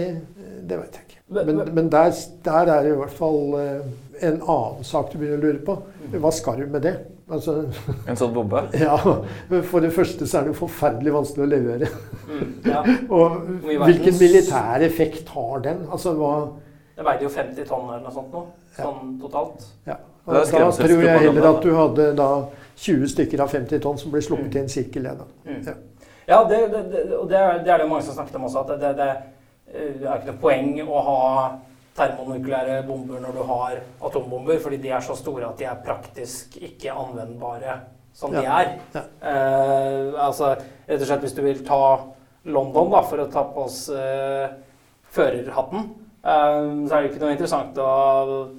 [0.66, 1.22] det vet jeg ikke.
[1.28, 2.10] Men- Men, men- der,
[2.44, 3.86] der er det i hvert fall eh,
[4.20, 5.76] en annen sak du begynner å lure på.
[6.16, 6.94] Hva skal du med det?
[7.30, 7.56] Altså,
[8.10, 8.62] En sånn bombe.
[8.86, 8.96] ja,
[9.70, 11.88] For det første så er det jo forferdelig vanskelig å levere.
[12.28, 12.82] Mm, ja.
[13.10, 15.86] Og hvilken militær effekt har den?
[15.90, 16.34] Altså hva
[16.96, 18.44] Det veide jo 50 tonn eller noe sånt nå,
[18.78, 19.66] sånn totalt.
[19.88, 19.98] ja.
[20.26, 22.30] Det er Da tror jeg heller at du hadde da
[22.82, 25.06] 20 stykker av 50 tonn som ble sluppet i en sirkel.
[25.06, 25.12] Ja.
[25.46, 25.60] Mm.
[25.62, 25.74] Ja.
[26.26, 28.64] Ja, det, det, det, og det er, det er det mange som snakket om også,
[28.64, 29.06] at det, det,
[30.00, 31.20] det er ikke noe poeng å ha
[31.96, 36.58] termonukleære bomber når du har atombomber, fordi de er så store at de er praktisk
[36.60, 37.80] ikke anvendbare
[38.16, 38.76] som de er.
[38.94, 39.04] Ja.
[39.20, 40.54] Eh, altså,
[40.88, 41.82] rett og slett hvis du vil ta
[42.46, 44.46] London, da, for å ta på oss eh,
[45.16, 45.88] førerhatten,
[46.22, 47.90] eh, så er det ikke noe interessant å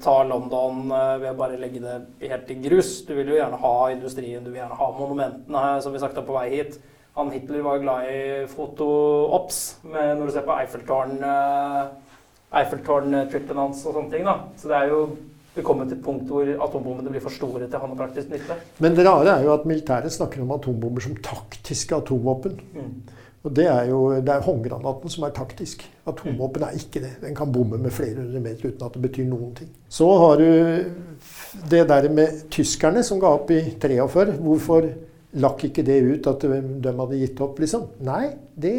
[0.04, 3.00] ta London eh, ved å bare legge det helt i grus.
[3.08, 6.30] Du vil jo gjerne ha industrien, du vil gjerne ha monumentene, som vi snakket om
[6.30, 6.78] på vei hit.
[7.18, 8.20] Han Hitler var glad i
[8.52, 12.07] foto-ops, når du ser på Eiffeltårnet eh,
[12.56, 14.28] Eiffeltårn-trippen hans og sånne ting.
[14.28, 14.40] da.
[14.60, 15.02] Så det er jo
[15.58, 18.30] vi kommer til et punkt hvor atombombene blir for store til å ha noe praktisk
[18.30, 18.58] nytte.
[18.84, 22.60] Men det rare er jo at militæret snakker om atombomber som taktiske atomvåpen.
[22.76, 22.92] Mm.
[23.48, 25.86] Og det er jo det er håndgranaten som er taktisk.
[26.10, 27.14] Atomvåpen er ikke det.
[27.24, 29.70] Den kan bomme med flere hundre meter uten at det betyr noen ting.
[29.90, 30.50] Så har du
[31.72, 34.38] det der med tyskerne som ga opp i 43.
[34.44, 34.90] Hvorfor
[35.38, 37.88] lakk ikke det ut at de de hadde gitt opp, liksom?
[38.06, 38.76] Nei, det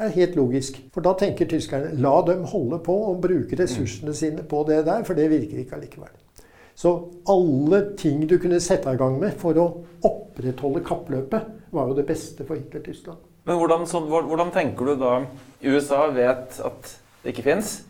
[0.00, 0.78] er helt logisk.
[0.94, 5.04] For da tenker tyskerne la dem holde på og bruke ressursene sine på det der,
[5.08, 6.12] for det virker ikke allikevel.
[6.74, 6.94] Så
[7.28, 9.66] alle ting du kunne sette i gang med for å
[10.08, 13.20] opprettholde kappløpet, var jo det beste for Hitler-Tyskland.
[13.48, 15.14] Men hvordan, sånn, hvordan tenker du da
[15.64, 17.80] USA vet at det ikke fins.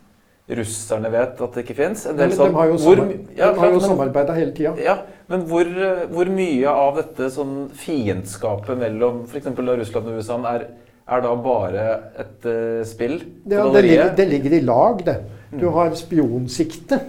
[0.52, 2.02] Russerne vet at det ikke fins.
[2.04, 4.72] De har jo, samar ja, samarbeida hele tida.
[4.82, 4.96] Ja,
[5.30, 5.68] men hvor,
[6.12, 9.52] hvor mye av dette sånn fiendskapet mellom f.eks.
[9.54, 10.66] Russland og USA er,
[11.08, 11.86] er da bare
[12.22, 13.18] et uh, spill?
[13.50, 15.16] Ja, det, ligger, det ligger i lag, det.
[15.60, 17.00] Du har spionsikte,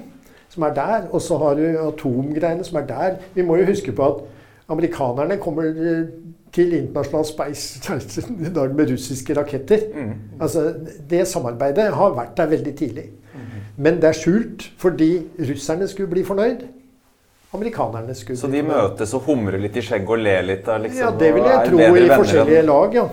[0.51, 3.15] som er der, og så har du atomgreiene, som er der.
[3.33, 4.23] Vi må jo huske på at
[4.73, 6.09] amerikanerne kommer eh,
[6.53, 7.93] til internasjonal space
[8.49, 9.87] i dag med russiske raketter.
[9.95, 10.13] Mm.
[10.41, 10.73] Altså,
[11.09, 13.09] Det samarbeidet har vært der veldig tidlig.
[13.77, 16.67] Men det er skjult fordi russerne skulle bli fornøyd.
[17.53, 20.65] Amerikanerne skulle Så de møtes og humrer litt i skjegget og ler litt?
[20.65, 23.07] Liksom, Ja, det vil jeg tro i forskjellige enn- lag, ja.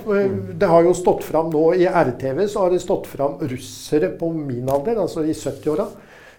[0.62, 4.32] Det har jo stått fram nå i RTV, så har det stått fram russere på
[4.32, 5.86] min alder, altså i 70-åra,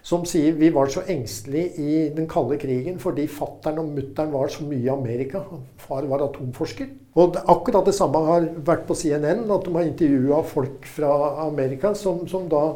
[0.02, 4.48] som sier vi var så engstelige i den kalde krigen fordi fattern og mutter'n var
[4.50, 5.44] så mye i Amerika.
[5.78, 6.88] Far var atomforsker.
[7.14, 11.12] Og akkurat det samme har vært på CNN, at de har intervjua folk fra
[11.46, 12.72] Amerika som, som da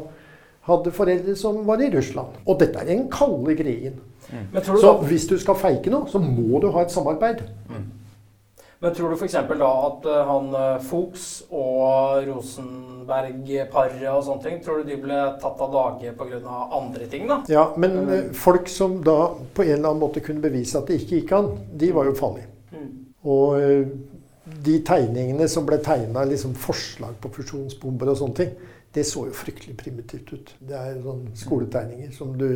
[0.67, 2.39] hadde foreldre som var i Russland.
[2.47, 3.99] Og dette er den kalde krigen.
[4.31, 6.91] Men tror du, Så da, hvis du skal feike noe, så må du ha et
[6.91, 7.43] samarbeid.
[8.79, 9.33] men tror du f.eks.
[9.33, 15.21] da at eh, han eh, Fuchs og Rosenberg-paret og sånne ting, tror du de ble
[15.41, 16.59] tatt av dage pga.
[16.77, 17.41] andre ting, da?
[17.49, 21.01] Ja, men eh, folk som da på en eller annen måte kunne bevise at det
[21.01, 22.51] ikke gikk an, de var jo farlige.
[22.75, 22.93] Mm.
[23.27, 23.57] Og
[24.63, 28.53] de tegningene som ble tegna, liksom forslag på fusjonsbomber og sånne ting,
[28.95, 30.53] det så jo fryktelig primitivt ut.
[30.59, 32.49] Det er sånne skoletegninger som du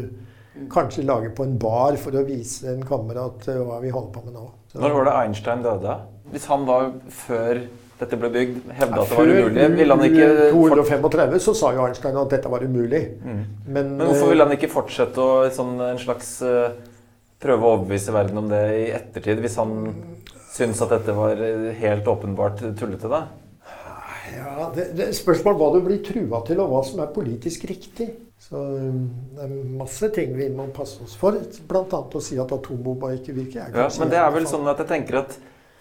[0.71, 4.25] kanskje lage på en bar for å vise en kamerat eh, hva vi holder på
[4.25, 4.49] med nå.
[4.71, 5.95] Så- Når var det Einstein døde?
[6.31, 7.61] Hvis han da, før
[8.01, 11.73] dette ble bygd, hevda at det var umulig, ville han ikke Før 235 så sa
[11.75, 13.01] jo Einstein at dette var umulig.
[13.23, 13.43] Mm.
[13.67, 16.71] Men, Men hvorfor eh, ville han ikke fortsette å sånn, en slags eh,
[17.41, 19.93] prøve å overbevise verden om det i ettertid, hvis han
[20.51, 21.39] syns at dette var
[21.79, 23.27] helt åpenbart tullete, da?
[24.35, 28.11] Ja, det, det spørsmål hva du blir trua til, og hva som er politisk riktig.
[28.41, 29.03] Så um,
[29.37, 31.37] Det er masse ting vi må passe oss for.
[31.69, 31.85] Bl.a.
[32.01, 33.67] å si at atombomba ikke virker.
[33.67, 35.35] er Ja, men det er vel sånn at jeg tenker at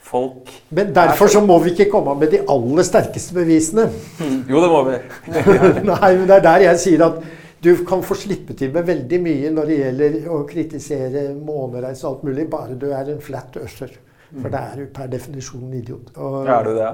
[0.04, 3.88] folk Men derfor så må vi ikke komme med de aller sterkeste bevisene.
[4.50, 4.98] Jo, det må vi.
[5.90, 7.20] Nei, men det er der jeg sier at
[7.60, 12.10] du kan få slippe til med veldig mye når det gjelder å kritisere månereis og
[12.14, 13.92] alt mulig, bare du er en flat usher.
[14.30, 16.12] For det er jo per definisjon en idiot.
[16.16, 16.90] Og- Er du det?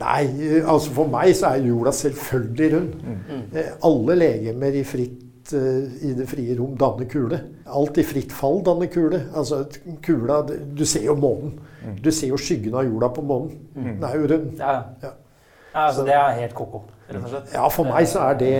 [0.00, 0.22] Nei,
[0.60, 2.96] altså for meg så er jorda selvfølgelig rund.
[3.06, 3.44] Mm.
[3.88, 7.38] Alle legemer i fritt eh, i det frie rom danner kule.
[7.66, 9.22] Alt i fritt fall danner kule.
[9.34, 9.62] Altså
[10.04, 11.56] kula Du ser jo månen.
[12.02, 13.56] Du ser jo skyggen av jorda på månen.
[13.76, 14.52] Den er jo rund.
[14.58, 14.82] Ja.
[15.02, 15.14] Ja.
[15.76, 16.78] Ja, altså, det er helt ko-ko,
[17.10, 17.50] rett og slett.
[17.52, 18.52] Ja, for meg så er det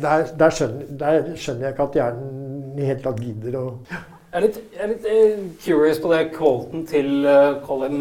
[0.00, 4.38] Der, der, skjønner, der skjønner jeg ikke at hjernen i hele tatt gidder å Jeg
[4.38, 8.00] er litt, jeg er litt eh, curious på det quoten til eh, Colin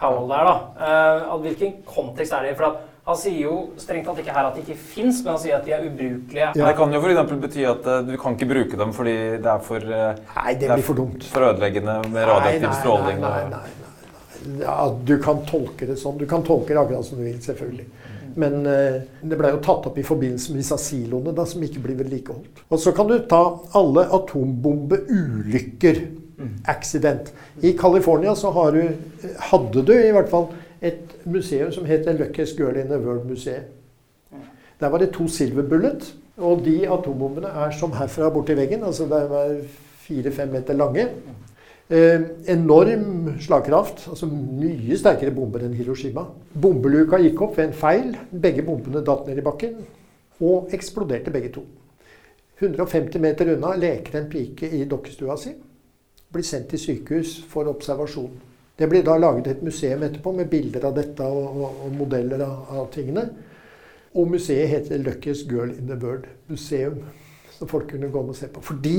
[0.00, 0.54] Powell der, da.
[0.88, 2.56] Eh, hvilken kontekst er det i?
[2.58, 5.40] For at han sier jo strengt tatt ikke her at de ikke fins, men han
[5.42, 6.46] sier at de er ubrukelige.
[6.56, 6.64] Ja.
[6.70, 7.32] Det kan jo f.eks.
[7.42, 9.14] bety at uh, du kan ikke bruke dem fordi
[9.44, 11.20] det er for, uh, Nei, det det blir for dumt.
[11.28, 13.18] for ødeleggende med radioaktiv Nei, nei, stråling.
[13.20, 13.68] Nei, nei, nei, nei, nei.
[14.64, 16.16] Ja, du kan tolke det sånn.
[16.20, 17.86] Du kan tolke det akkurat som du vil, selvfølgelig.
[18.40, 21.84] Men uh, det ble jo tatt opp i forbindelse med disse siloene da, som ikke
[21.84, 22.64] blir vedlikeholdt.
[22.70, 23.42] Og så kan du ta
[23.76, 25.96] alle atombombeulykker.
[26.64, 27.32] Accident.
[27.62, 28.82] I California så du,
[29.38, 30.48] hadde du i hvert fall
[30.82, 33.62] et museum som heter Luckiest Girl in the World-museet.
[34.80, 36.14] Der var det to Silver Bullet.
[36.36, 38.84] Og de atombombene er som herfra borti veggen.
[38.84, 39.60] Altså de er
[40.02, 41.06] fire-fem meter lange.
[41.90, 44.08] Eh, enorm slagkraft.
[44.10, 46.26] Altså mye sterkere bomber enn Hiroshima.
[46.60, 48.16] Bombeluka gikk opp ved en feil.
[48.30, 49.78] Begge bombene datt ned i bakken.
[50.42, 51.62] Og eksploderte begge to.
[52.58, 55.54] 150 meter unna leker en pike i dokkestua si.
[56.34, 58.32] Blir sendt til sykehus for observasjon.
[58.74, 62.42] Det blir da laget et museum etterpå med bilder av dette og, og, og modeller
[62.42, 63.28] av, av tingene.
[64.14, 67.04] Og museet heter 'Luckiest Girl in the World Museum'.
[67.54, 68.60] Som folk kunne gå og se på.
[68.60, 68.96] Fordi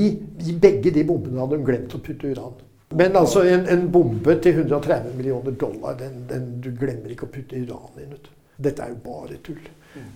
[0.48, 2.56] i begge de bombene hadde hun glemt å putte uran.
[2.96, 7.32] Men altså en, en bombe til 130 millioner dollar, den, den, du glemmer ikke å
[7.34, 8.14] putte uran inn.
[8.14, 8.30] Ut.
[8.56, 9.60] Dette er jo bare tull.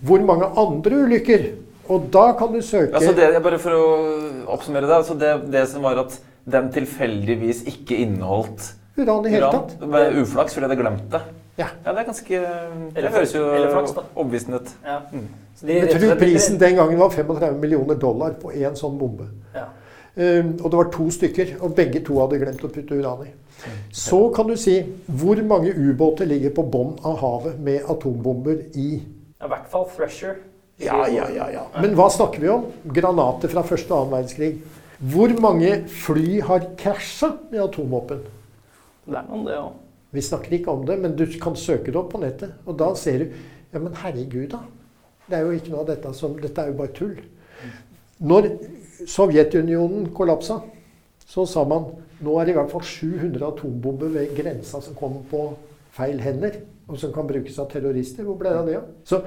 [0.01, 1.45] Hvor mange andre ulykker?
[1.91, 3.85] Og da kan du søke Altså det, bare for å
[4.53, 9.51] oppsummere det, altså det, det som var at den tilfeldigvis ikke inneholdt uran i hele
[9.53, 9.77] tatt.
[9.87, 11.21] Med uflaks fordi det glemte.
[11.59, 11.67] Ja.
[11.85, 12.37] Ja, det er ganske
[12.95, 14.71] Det høres jo overbevisende ut.
[14.85, 14.97] Ja.
[15.11, 15.27] Mm.
[15.67, 19.27] Jeg tror prisen den gangen var 35 millioner dollar på én sånn bombe.
[19.53, 19.67] Ja.
[20.15, 23.33] Um, og det var to stykker, og begge to hadde glemt å putte uran i.
[23.93, 28.87] Så kan du si hvor mange ubåter ligger på bånn av havet med atombomber i
[28.97, 30.39] I hvert fall Thresher.
[30.81, 31.47] Ja, ja, ja.
[31.53, 31.63] ja.
[31.77, 32.65] Men hva snakker vi om?
[32.95, 34.55] Granater fra første og annen verdenskrig.
[35.01, 38.19] Hvor mange fly har krasja med atomvåpen?
[39.07, 39.79] Det er noen, det òg.
[40.11, 42.53] Vi snakker ikke om det, men du kan søke det opp på nettet.
[42.69, 43.33] Og da ser du
[43.71, 44.59] Ja, men herregud, da.
[45.29, 47.13] Det er jo ikke noe av dette som Dette er jo bare tull.
[48.19, 48.49] Når
[49.07, 50.57] Sovjetunionen kollapsa,
[51.25, 51.87] så sa man
[52.21, 55.45] nå er det i hvert fall 700 atombomber ved grensa som kommer på
[55.95, 56.59] feil hender,
[56.91, 58.27] og som kan brukes av terrorister.
[58.27, 58.81] Hvor ble det av det?
[59.07, 59.23] Så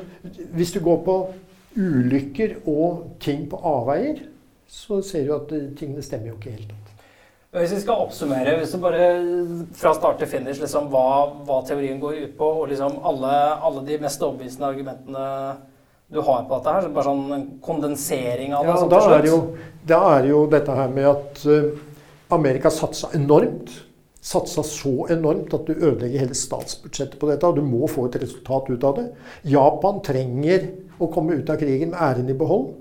[0.54, 1.16] hvis du går på
[1.74, 4.20] ulykker og ting på avveier,
[4.74, 6.80] så ser du at eh, tingene stemmer jo ikke helt.
[7.54, 9.04] Hvis vi skal oppsummere, hvis du bare
[9.78, 11.04] fra start til finish liksom, hva,
[11.46, 13.30] hva teorien går ut på, og liksom alle,
[13.62, 15.28] alle de mest overbevisende argumentene
[16.10, 19.02] du har på dette her, så bare sånn en kondensering av det Ja, sånn da
[19.20, 19.38] er, jo,
[19.86, 21.70] da er jo dette her med at eh,
[22.34, 23.70] Amerika satsa enormt.
[24.24, 27.46] Satsa så enormt at du ødelegger hele statsbudsjettet på dette.
[27.46, 29.06] Og du må få et resultat ut av det.
[29.54, 32.72] Japan trenger å komme ut av krigen med æren i behold.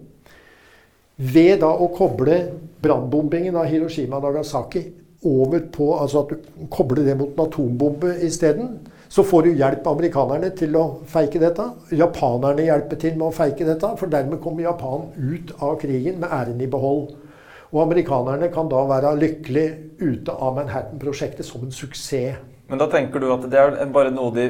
[1.18, 2.40] Ved da å koble
[2.84, 4.82] brannbombingen av Hiroshima og Nagasaki
[5.30, 8.80] over på Altså at du kobler det mot en atombombe isteden.
[9.14, 11.68] Så får du hjelp amerikanerne til å feike dette.
[11.94, 16.34] Japanerne hjelper til med å feike dette, for dermed kommer Japan ut av krigen med
[16.34, 17.12] æren i behold.
[17.70, 19.68] Og amerikanerne kan da være lykkelig
[20.02, 22.42] ute av Manhattan-prosjektet som en suksess.
[22.70, 24.48] Men da tenker du at det er bare noe de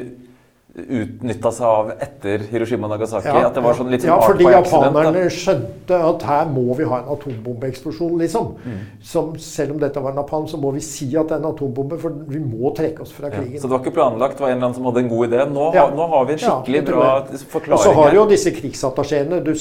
[0.74, 3.30] utnytta seg av etter Hiroshima og Nagasaki?
[3.30, 7.12] at det var sånn litt ja, fordi japanerne skjønte at her må vi ha en
[7.14, 8.48] atombombeeksplosjon, liksom.
[8.64, 8.80] Mm.
[9.06, 11.98] Som, selv om dette var napalm, så må vi si at det er en atombombe,
[12.02, 14.38] for vi må trekke oss fra Ja, så det var ikke planlagt?
[14.38, 15.44] Det var en eller annen som hadde en god idé?
[15.54, 15.86] Nå, Ja.
[15.86, 17.10] har, nå har vi en skikkelig det bra
[17.54, 19.42] forklaring Og så har du jo disse krigsattachéene.
[19.44, 19.52] Du,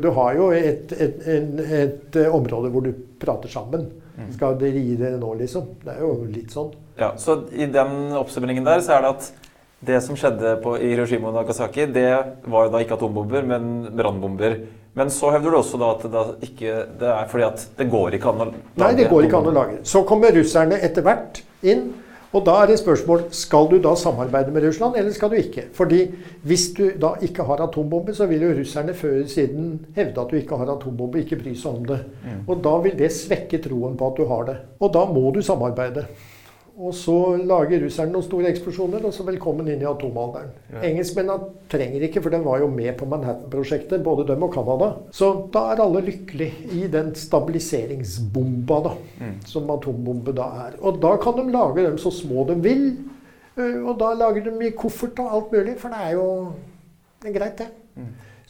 [0.00, 3.90] du har jo et, et, et, et eh, område hvor du prater sammen.
[4.16, 4.32] Mm.
[4.32, 5.68] Skal dere gi dere nå, liksom?
[5.84, 6.72] Det er jo litt sånn.
[7.00, 9.30] Ja, så i den oppsummeringen der så er det at
[9.82, 12.10] det som skjedde på i Hiroshima og Nagasaki, det
[12.46, 14.60] var jo da ikke atombomber, men brannbomber.
[14.94, 18.18] Men så hevder du også da at det, ikke, det er fordi at det går
[18.18, 19.76] ikke an å lage Nei, det går ikke an å lage.
[19.88, 21.86] Så kommer russerne etter hvert inn.
[22.32, 25.66] Og da er det spørsmål skal du da samarbeide med Russland, eller skal du ikke.
[25.76, 26.06] Fordi
[26.48, 30.32] hvis du da ikke har atombombe, så vil jo russerne før eller siden hevde at
[30.32, 31.98] du ikke har atombombe, ikke bry seg om det.
[32.46, 34.56] Og da vil det svekke troen på at du har det.
[34.80, 36.06] Og da må du samarbeide.
[36.82, 37.14] Og så
[37.46, 40.48] lager russerne noen store eksplosjoner, og så velkommen inn i atomalderen.
[40.82, 44.88] Engelskmennene trenger ikke, for de var jo med på Manhattan-prosjektet, både dem og Canada.
[45.14, 48.96] Så da er alle lykkelige i den stabiliseringsbomba da,
[49.46, 50.76] som atombombe da er.
[50.82, 52.84] Og da kan de lage dem så små de vil.
[53.60, 56.28] Og da lager de i koffert og alt mulig, for det er jo
[57.22, 57.70] det er greit, det.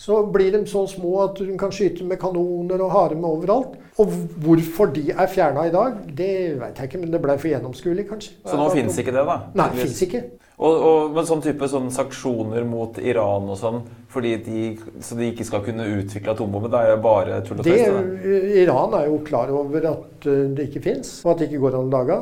[0.03, 3.77] Så blir de så små at hun kan skyte med kanoner og ha overalt.
[4.03, 7.53] Og hvorfor de er fjerna i dag, det vet jeg ikke, men det ble for
[7.53, 8.33] gjennomskuelig, kanskje.
[8.43, 9.37] Så nå fins ikke det, da?
[9.61, 10.25] Nei, fins ikke.
[10.63, 13.81] Og, og, men sånn type sånn sanksjoner mot Iran og sånn,
[14.13, 14.67] fordi de,
[15.03, 18.53] så de ikke skal kunne utvikle atombombe, det er jo bare tull og tøys?
[18.63, 21.79] Iran er jo klar over at eh, det ikke fins, og at det ikke går
[21.79, 22.21] an å lage.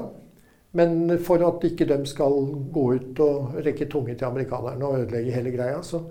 [0.78, 2.36] Men for at ikke de skal
[2.72, 6.04] gå ut og rekke tunge til amerikanerne og ødelegge hele greia, så,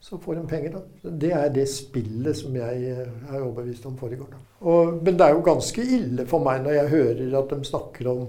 [0.00, 0.76] så får de penger.
[0.76, 1.10] da.
[1.10, 4.36] Det er det spillet som jeg eh, er overbevist om foregår.
[4.60, 8.10] Og, men det er jo ganske ille for meg når jeg hører at de snakker
[8.12, 8.24] om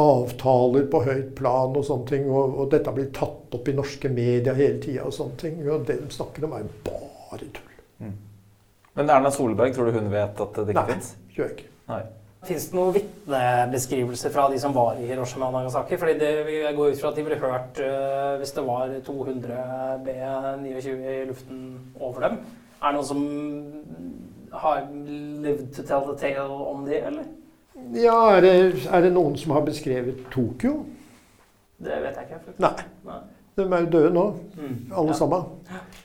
[0.00, 4.10] avtaler på høyt plan og sånne ting, og, og dette blir tatt opp i norske
[4.10, 5.60] medier hele tida og sånne ting.
[5.68, 7.70] Og det de snakker om, er jo bare tull.
[8.94, 11.70] Men Erna Solberg, tror du hun vet at det ikke Nei, det gjør jeg ikke.
[11.90, 12.02] Nei.
[12.44, 15.96] Fins det noen vitnebeskrivelser fra de som var i Hiroshima og Nagasaki?
[16.00, 19.56] Fordi det, Jeg går ut fra at de ble hørt uh, hvis det var 200
[20.04, 21.62] B-29 i luften
[22.00, 22.38] over dem.
[22.82, 23.22] Er det noen som
[24.52, 24.82] har
[25.44, 27.24] lived to tell the tale om de, eller?
[27.96, 28.52] Ja, er det,
[28.92, 30.84] er det noen som har beskrevet Tokyo?
[31.84, 32.54] Det vet jeg ikke.
[32.62, 32.74] Nei.
[33.08, 33.18] Nei.
[33.56, 34.26] De er jo døde nå,
[34.56, 34.76] Mm.
[34.96, 35.12] alle Ja.
[35.12, 35.42] sammen.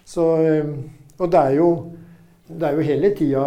[0.05, 0.65] Så, eh,
[1.19, 1.69] og det er jo,
[2.47, 3.43] det er jo hele tida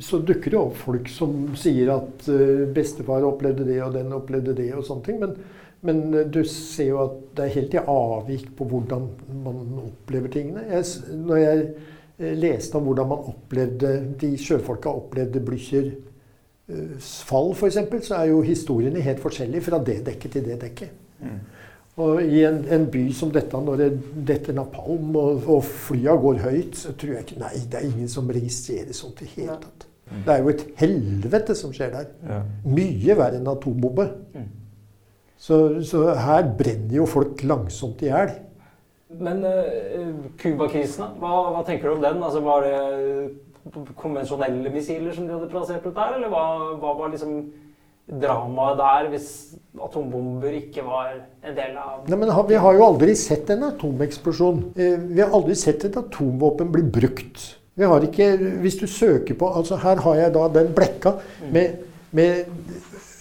[0.00, 4.54] så dukker det opp folk som sier at eh, bestefar opplevde det, og den opplevde
[4.56, 5.20] det, og sånne ting.
[5.20, 5.34] Men,
[5.84, 9.08] men eh, du ser jo at det er helt i avvik på hvordan
[9.44, 10.64] man opplever tingene.
[10.70, 17.52] Jeg, når jeg eh, leste om hvordan man opplevde de sjøfolka opplevde Blüchers eh, fall,
[17.54, 21.00] f.eks., så er jo historiene helt forskjellige fra det dekket til det dekket.
[22.02, 23.88] Og i en, en by som dette, når det
[24.26, 28.10] detter napalm og, og flya går høyt, så tror jeg ikke Nei, det er ingen
[28.10, 29.86] som registrerer sånt i hele tatt.
[30.26, 32.10] Det er jo et helvete som skjer der.
[32.28, 32.40] Ja.
[32.66, 34.08] Mye verre enn atombombe.
[35.44, 38.34] Så, så her brenner jo folk langsomt i hjel.
[39.14, 42.22] Men uh, Cuba-krisen, uh, hva, hva tenker du om den?
[42.24, 46.46] Altså, var det eh, konvensjonelle missiler som de hadde plassert ut der, eller hva,
[46.80, 47.36] hva var liksom
[48.04, 49.28] dramaet der hvis
[49.80, 54.72] atombomber ikke var en del av Nei, men Vi har jo aldri sett en atomeksplosjon.
[54.76, 57.56] Eh, Vi har aldri sett et atomvåpen bli brukt.
[57.74, 61.16] Vi har ikke, Hvis du søker på altså Her har jeg da den blekka
[61.50, 61.78] med,
[62.12, 62.44] med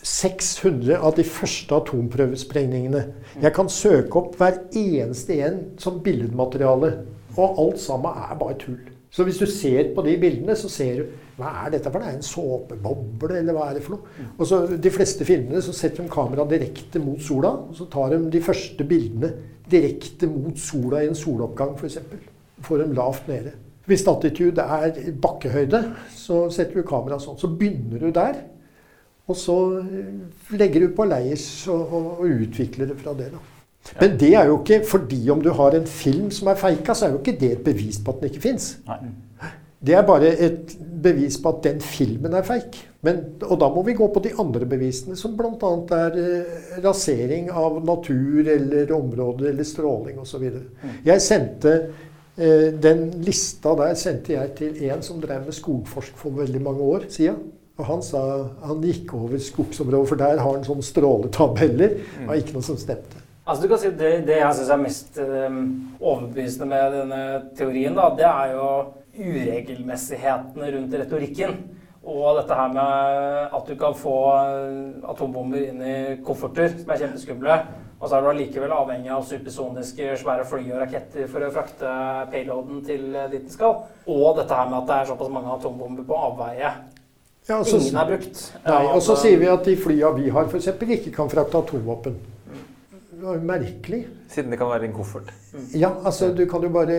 [0.04, 3.06] 600 av de første atomprøvesprengningene.
[3.42, 7.06] Jeg kan søke opp hver eneste en som billedmateriale.
[7.38, 8.93] Og alt sammen er bare tull.
[9.14, 12.10] Så hvis du ser på de bildene, så ser du hva er dette for noe?
[12.10, 14.30] Er det en såpeboble, eller hva er det for noe?
[14.38, 18.14] Og så De fleste filmene så setter de kameraet direkte mot sola, og så tar
[18.14, 19.30] de de første bildene
[19.70, 22.00] direkte mot sola i en soloppgang, f.eks.
[22.66, 23.54] Får dem lavt nede.
[23.86, 25.84] Hvis attitude er bakkehøyde,
[26.16, 27.38] så setter du kameraet sånn.
[27.38, 28.40] Så begynner du der.
[29.30, 33.30] Og så eh, legger du på leirs og, og, og utvikler det fra det.
[33.36, 33.53] da.
[34.00, 37.08] Men det er jo ikke fordi om du har en film som er feika, så
[37.08, 38.78] er jo ikke det et bevis på at den ikke fins.
[39.84, 42.78] Det er bare et bevis på at den filmen er feik.
[43.04, 45.72] Men, og da må vi gå på de andre bevisene, som bl.a.
[45.98, 50.46] er eh, rasering av natur eller områder eller stråling osv.
[51.04, 51.74] Jeg sendte
[52.38, 56.88] eh, den lista der sendte jeg til en som drev med skogforsk for veldig mange
[56.96, 57.44] år siden.
[57.82, 58.22] Og han sa
[58.64, 62.00] han gikk over skogsområdet, for der har han sånne stråletabeller.
[62.22, 63.20] Det var ikke noe som stemte.
[63.44, 65.56] Altså du kan si Det, det jeg syns er mest øh,
[66.00, 67.22] overbevisende med denne
[67.58, 68.68] teorien, da, det er jo
[69.14, 71.58] uregelmessighetene rundt retorikken.
[72.04, 77.04] Og dette her med at du kan få eh, atombomber inn i kofferter, som er
[77.04, 77.60] kjempeskumle.
[78.00, 81.94] Og så er du allikevel avhengig av supersoniske svære fly og raketter for å frakte
[82.34, 83.86] payloaden til eh, dit den skal.
[84.08, 86.74] Og dette her med at det er såpass mange atombomber på avveie.
[87.48, 88.44] Ja, altså, Ingen er brukt.
[88.68, 90.74] Nei, og så sier vi at de flya vi har, f.eks.
[90.80, 92.20] ikke kan frakte atomvåpen.
[93.24, 93.98] Det var jo merkelig.
[94.28, 95.30] Siden det kan være en koffert.
[95.72, 96.96] Ja, altså du kan jo bare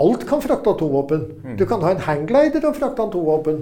[0.00, 1.26] Alt kan frakte atomvåpen.
[1.60, 3.58] Du kan ha en hangglider og frakte atomvåpen.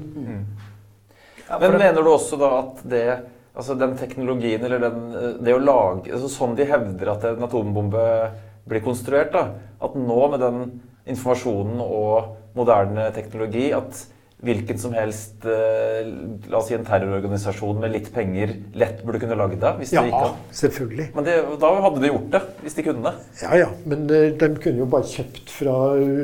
[1.49, 3.19] Ja, Men det- mener du også da at det
[3.57, 7.43] Altså den teknologien, eller den, eh, det å lage altså Sånn de hevder at en
[7.43, 8.31] atombombe
[8.69, 9.49] blir konstruert, da.
[9.83, 14.07] At nå med den informasjonen og moderne teknologi at
[14.45, 16.07] hvilken som helst eh,
[16.51, 19.73] La oss si en terrororganisasjon med litt penger lett burde kunne lagd det?
[19.81, 20.37] Hvis ja, de an.
[20.55, 21.09] selvfølgelig.
[21.17, 23.15] Men det, da hadde de gjort det, hvis de kunne.
[23.43, 25.77] Ja, ja, men eh, de kunne jo bare kjøpt fra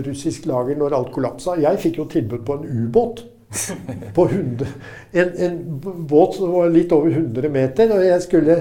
[0.07, 1.59] russisk lager når alt kollapsa.
[1.61, 3.25] Jeg fikk jo tilbud på en ubåt.
[4.15, 4.67] På 100,
[5.11, 5.57] en, en
[6.07, 8.59] båt som var litt over 100 meter, og jeg skulle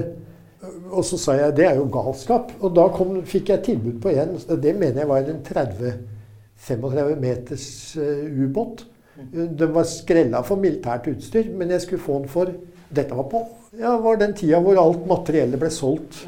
[0.89, 2.49] Og så sa jeg det er jo galskap.
[2.59, 4.33] Og da kom, fikk jeg tilbud på en.
[4.57, 7.67] Det mener jeg var en 30-35 meters
[8.01, 8.87] eh, ubåt.
[9.33, 12.51] Den var skrella for militært utstyr, men jeg skulle få den for
[12.89, 13.43] Dette var på
[13.77, 16.23] ja, var den tida hvor alt materiellet ble solgt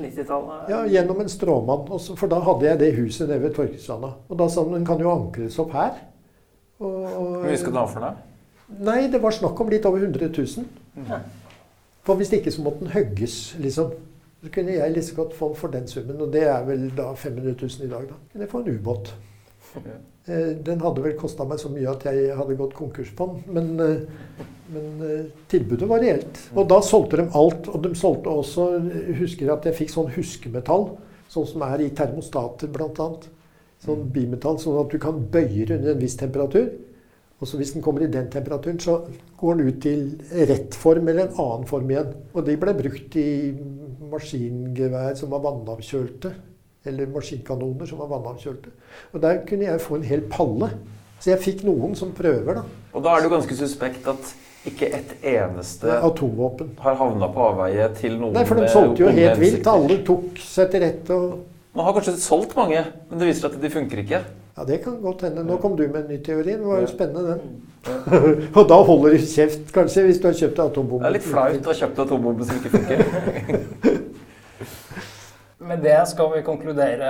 [0.70, 1.88] ja, gjennom en stråmann.
[1.89, 4.12] For da hadde jeg det huset nede ved Torkestranda.
[4.30, 5.96] Og da sa han den kan jo ankres opp her.
[6.82, 8.12] Og, Hvor mye skal den ha for det?
[8.86, 11.18] nei, det var snakk om litt over 100 000.
[12.06, 13.92] For hvis ikke så måtte den hogges, liksom.
[14.42, 16.22] Så kunne jeg like godt få den for den summen.
[16.22, 18.16] Og det er vel da 500 000 i dag, da.
[18.32, 19.12] Kunne jeg få en ubåt.
[19.76, 23.43] Eh, Den hadde vel kosta meg så mye at jeg hadde gått konkurs på den.
[23.55, 26.43] Men, eh, men eh, tilbudet var reelt.
[26.55, 27.69] Og da solgte de alt.
[27.72, 30.91] Og de solgte også jeg Husker at jeg fikk sånn huskemetall,
[31.32, 33.09] sånn som er i termostater bl.a.
[33.82, 36.69] Sånn bimetall, sånn at du kan bøye det under en viss temperatur.
[37.41, 38.99] Og så hvis den kommer i den temperaturen, så
[39.39, 40.01] går den ut til
[40.45, 42.11] rett form eller en annen form igjen.
[42.36, 43.30] Og de ble brukt i
[44.11, 46.36] maskingevær som var vannavkjølte.
[46.86, 48.72] Eller maskinkanoner som var vannavkjølte.
[49.14, 50.72] Og der kunne jeg få en hel palle.
[51.22, 52.64] Så jeg fikk noen som prøver, da.
[52.98, 54.32] Og da er det jo ganske suspekt at
[54.66, 56.76] ikke et eneste Atomvåpen.
[56.82, 59.70] har havna på avveie til noen Nei, for de solgte jo helt vilt.
[59.70, 61.18] Alle tok seg til rette.
[61.18, 61.40] og...
[61.78, 64.22] Man har kanskje solgt mange, men det viser at de funker ikke.
[64.58, 65.46] Ja, det kan godt hende.
[65.48, 66.58] Nå kom du med en ny teori.
[66.58, 67.62] Det var jo spennende, den.
[68.58, 71.06] og da holder du kjeft, kanskje, hvis du har kjøpt atombombe.
[71.06, 73.98] Det er litt flaut å ha kjøpt atombombe som ikke funker.
[75.72, 77.09] Med det skal vi konkludere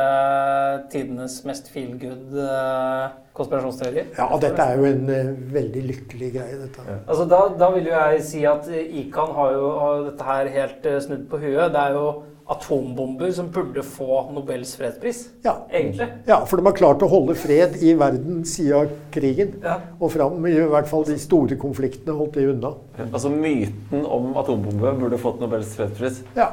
[0.93, 4.03] tidenes mest feel good eh, konspirasjonsteori.
[4.20, 6.86] Ja, dette er jo en eh, veldig lykkelig greie, dette.
[6.99, 10.86] Altså da, da vil jo jeg si at Ikan har jo har dette her helt
[10.91, 11.72] eh, snudd på huet.
[11.74, 12.05] Det er jo
[12.52, 15.54] atombomber som burde få Nobels fredspris, Ja.
[15.72, 16.08] egentlig.
[16.28, 19.54] ja, for de har klart å holde fred i verden siden krigen.
[19.64, 19.80] Ja.
[19.99, 22.74] Og fram i hvert fall de store konfliktene holdt de unna.
[23.12, 26.22] Altså Myten om atombombe burde fått Nobels fredspris.
[26.36, 26.49] Ja.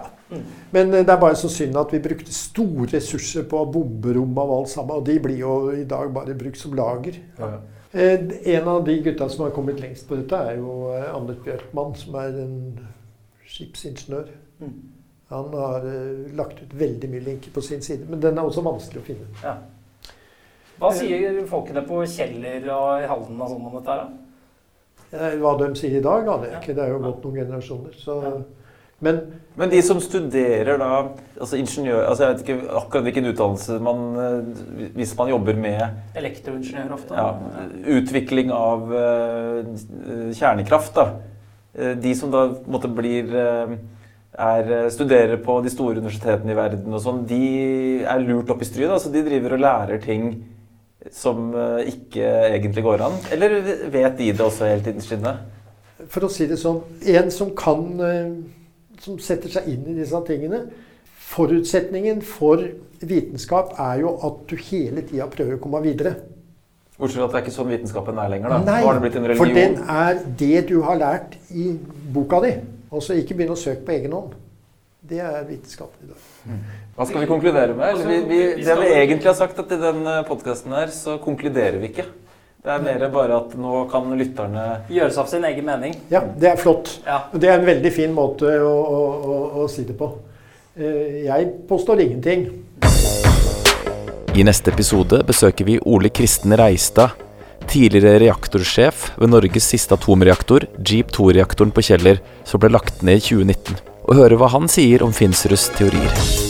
[0.72, 4.50] Men eh, det er bare så synd at vi brukte store ressurser på bomberom av
[4.58, 4.96] alt sammen.
[5.00, 7.16] Og de blir jo i dag bare brukt som lager.
[7.38, 7.56] Ja.
[7.94, 11.94] En av de gutta som har kommet lengst på dette, er jo eh, Anders Bjørkmann,
[11.96, 12.58] som er en
[13.48, 14.28] skipsingeniør.
[14.60, 14.74] Mm.
[15.28, 18.64] Han har uh, lagt ut veldig mye linker på sin side, men den er også
[18.64, 19.28] vanskelig å finne.
[19.42, 19.58] Ja.
[20.78, 24.06] Hva sier folkene på Kjeller og i Halden og sånn om dette her?
[25.08, 26.76] Eh, Hva de sier i dag, aner jeg ikke.
[26.76, 27.98] Det er jo gått noen generasjoner.
[27.98, 28.16] Så.
[28.22, 28.32] Ja.
[29.00, 29.20] Men
[29.54, 30.88] Men de som studerer da
[31.38, 36.16] altså ingeniør altså Jeg vet ikke akkurat hvilken utdannelse man eh, Hvis man jobber med
[36.18, 37.14] Elektroingeniør ofte.
[37.14, 37.28] ja,
[37.94, 41.94] utvikling av uh, kjernekraft, da.
[41.94, 43.76] De som da på en måte blir eh,
[44.36, 48.62] er, eh, studerer på de store universitetene i verden og sånn, de er lurt opp
[48.62, 48.90] i stryet.
[48.90, 50.44] Altså de driver og lærer ting
[51.14, 53.16] som eh, ikke egentlig går an.
[53.32, 53.60] Eller
[53.90, 55.14] vet de det også helt innerst
[56.06, 56.78] for å si det sånn
[57.10, 58.28] En som kan eh,
[59.02, 60.64] Som setter seg inn i disse tingene
[61.28, 62.62] Forutsetningen for
[63.04, 66.14] vitenskap er jo at du hele tida prøver å komme videre.
[66.96, 68.54] Bortsett fra at det er ikke sånn vitenskapen er lenger.
[68.54, 68.60] da.
[68.64, 71.66] Nei, Nå har det blitt en for den er det du har lært i
[72.16, 72.54] boka di.
[72.88, 74.36] Altså ikke begynne å søke på egen hånd.
[75.08, 76.22] Det er vitenskapen i dag.
[76.96, 77.92] Hva skal vi konkludere med?
[77.94, 81.78] Eller, vi, vi, det vi egentlig har sagt, at i den podkasten her, så konkluderer
[81.80, 82.06] vi ikke.
[82.64, 85.94] Det er mer bare at nå kan lytterne Gjøre seg opp sin egen mening.
[86.10, 86.90] Ja, det er flott.
[87.06, 87.20] Ja.
[87.32, 90.10] Det er en veldig fin måte å, å, å, å si det på.
[90.76, 92.48] Eh, Jeg påstår ingenting.
[94.38, 97.14] I neste episode besøker vi Ole Kristen Reistad,
[97.68, 103.26] tidligere reaktorsjef ved Norges siste atomreaktor, Jeep 2-reaktoren på Kjeller, som ble lagt ned i
[103.30, 106.47] 2019, og høre hva han sier om Finsruds teorier.